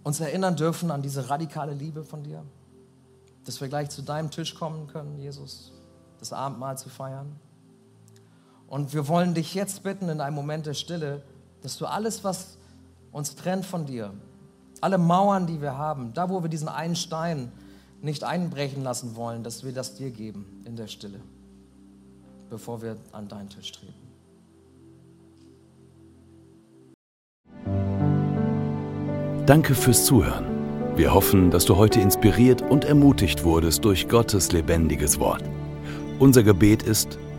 uns 0.03 0.19
erinnern 0.19 0.57
dürfen 0.57 0.91
an 0.91 1.01
diese 1.01 1.31
radikale 1.31 1.75
Liebe 1.75 2.03
von 2.03 2.25
dir. 2.25 2.43
Dass 3.45 3.61
wir 3.61 3.69
gleich 3.69 3.91
zu 3.91 4.03
deinem 4.03 4.33
Tisch 4.33 4.57
kommen 4.57 4.89
können, 4.89 5.17
Jesus, 5.19 5.73
das 6.19 6.33
Abendmahl 6.33 6.77
zu 6.77 6.89
feiern. 6.89 7.39
Und 8.73 8.95
wir 8.95 9.07
wollen 9.07 9.35
dich 9.35 9.53
jetzt 9.53 9.83
bitten 9.83 10.09
in 10.09 10.23
einem 10.23 10.35
Moment 10.35 10.65
der 10.65 10.73
Stille, 10.73 11.21
dass 11.61 11.77
du 11.77 11.85
alles, 11.85 12.25
was 12.25 12.57
uns 13.13 13.35
trennt 13.35 13.67
von 13.67 13.85
dir, 13.85 14.15
alle 14.81 14.97
Mauern, 14.97 15.47
die 15.47 15.61
wir 15.61 15.77
haben, 15.77 16.15
da 16.15 16.31
wo 16.31 16.43
wir 16.43 16.49
diesen 16.49 16.69
einen 16.69 16.97
Stein 16.97 17.53
nicht 18.01 18.25
einbrechen 18.25 18.83
lassen 18.83 19.15
wollen, 19.15 19.43
dass 19.45 19.63
wir 19.63 19.73
das 19.73 19.97
dir 19.97 20.11
geben 20.11 20.63
in 20.65 20.77
der 20.77 20.87
Stille, 20.87 21.21
bevor 22.49 22.81
wir 22.81 22.97
an 23.13 23.29
deinen 23.29 23.51
Tisch 23.51 23.73
treten. 23.73 23.93
Danke 29.45 29.75
fürs 29.75 30.07
Zuhören. 30.07 30.97
Wir 30.97 31.13
hoffen, 31.13 31.51
dass 31.51 31.67
du 31.67 31.77
heute 31.77 32.01
inspiriert 32.01 32.63
und 32.63 32.87
ermutigt 32.87 33.45
wurdest 33.45 33.85
durch 33.85 34.09
Gottes 34.09 34.51
lebendiges 34.51 35.21
Wort. 35.21 35.45
Unser 36.19 36.43
Gebet 36.43 36.83
ist, 36.85 37.19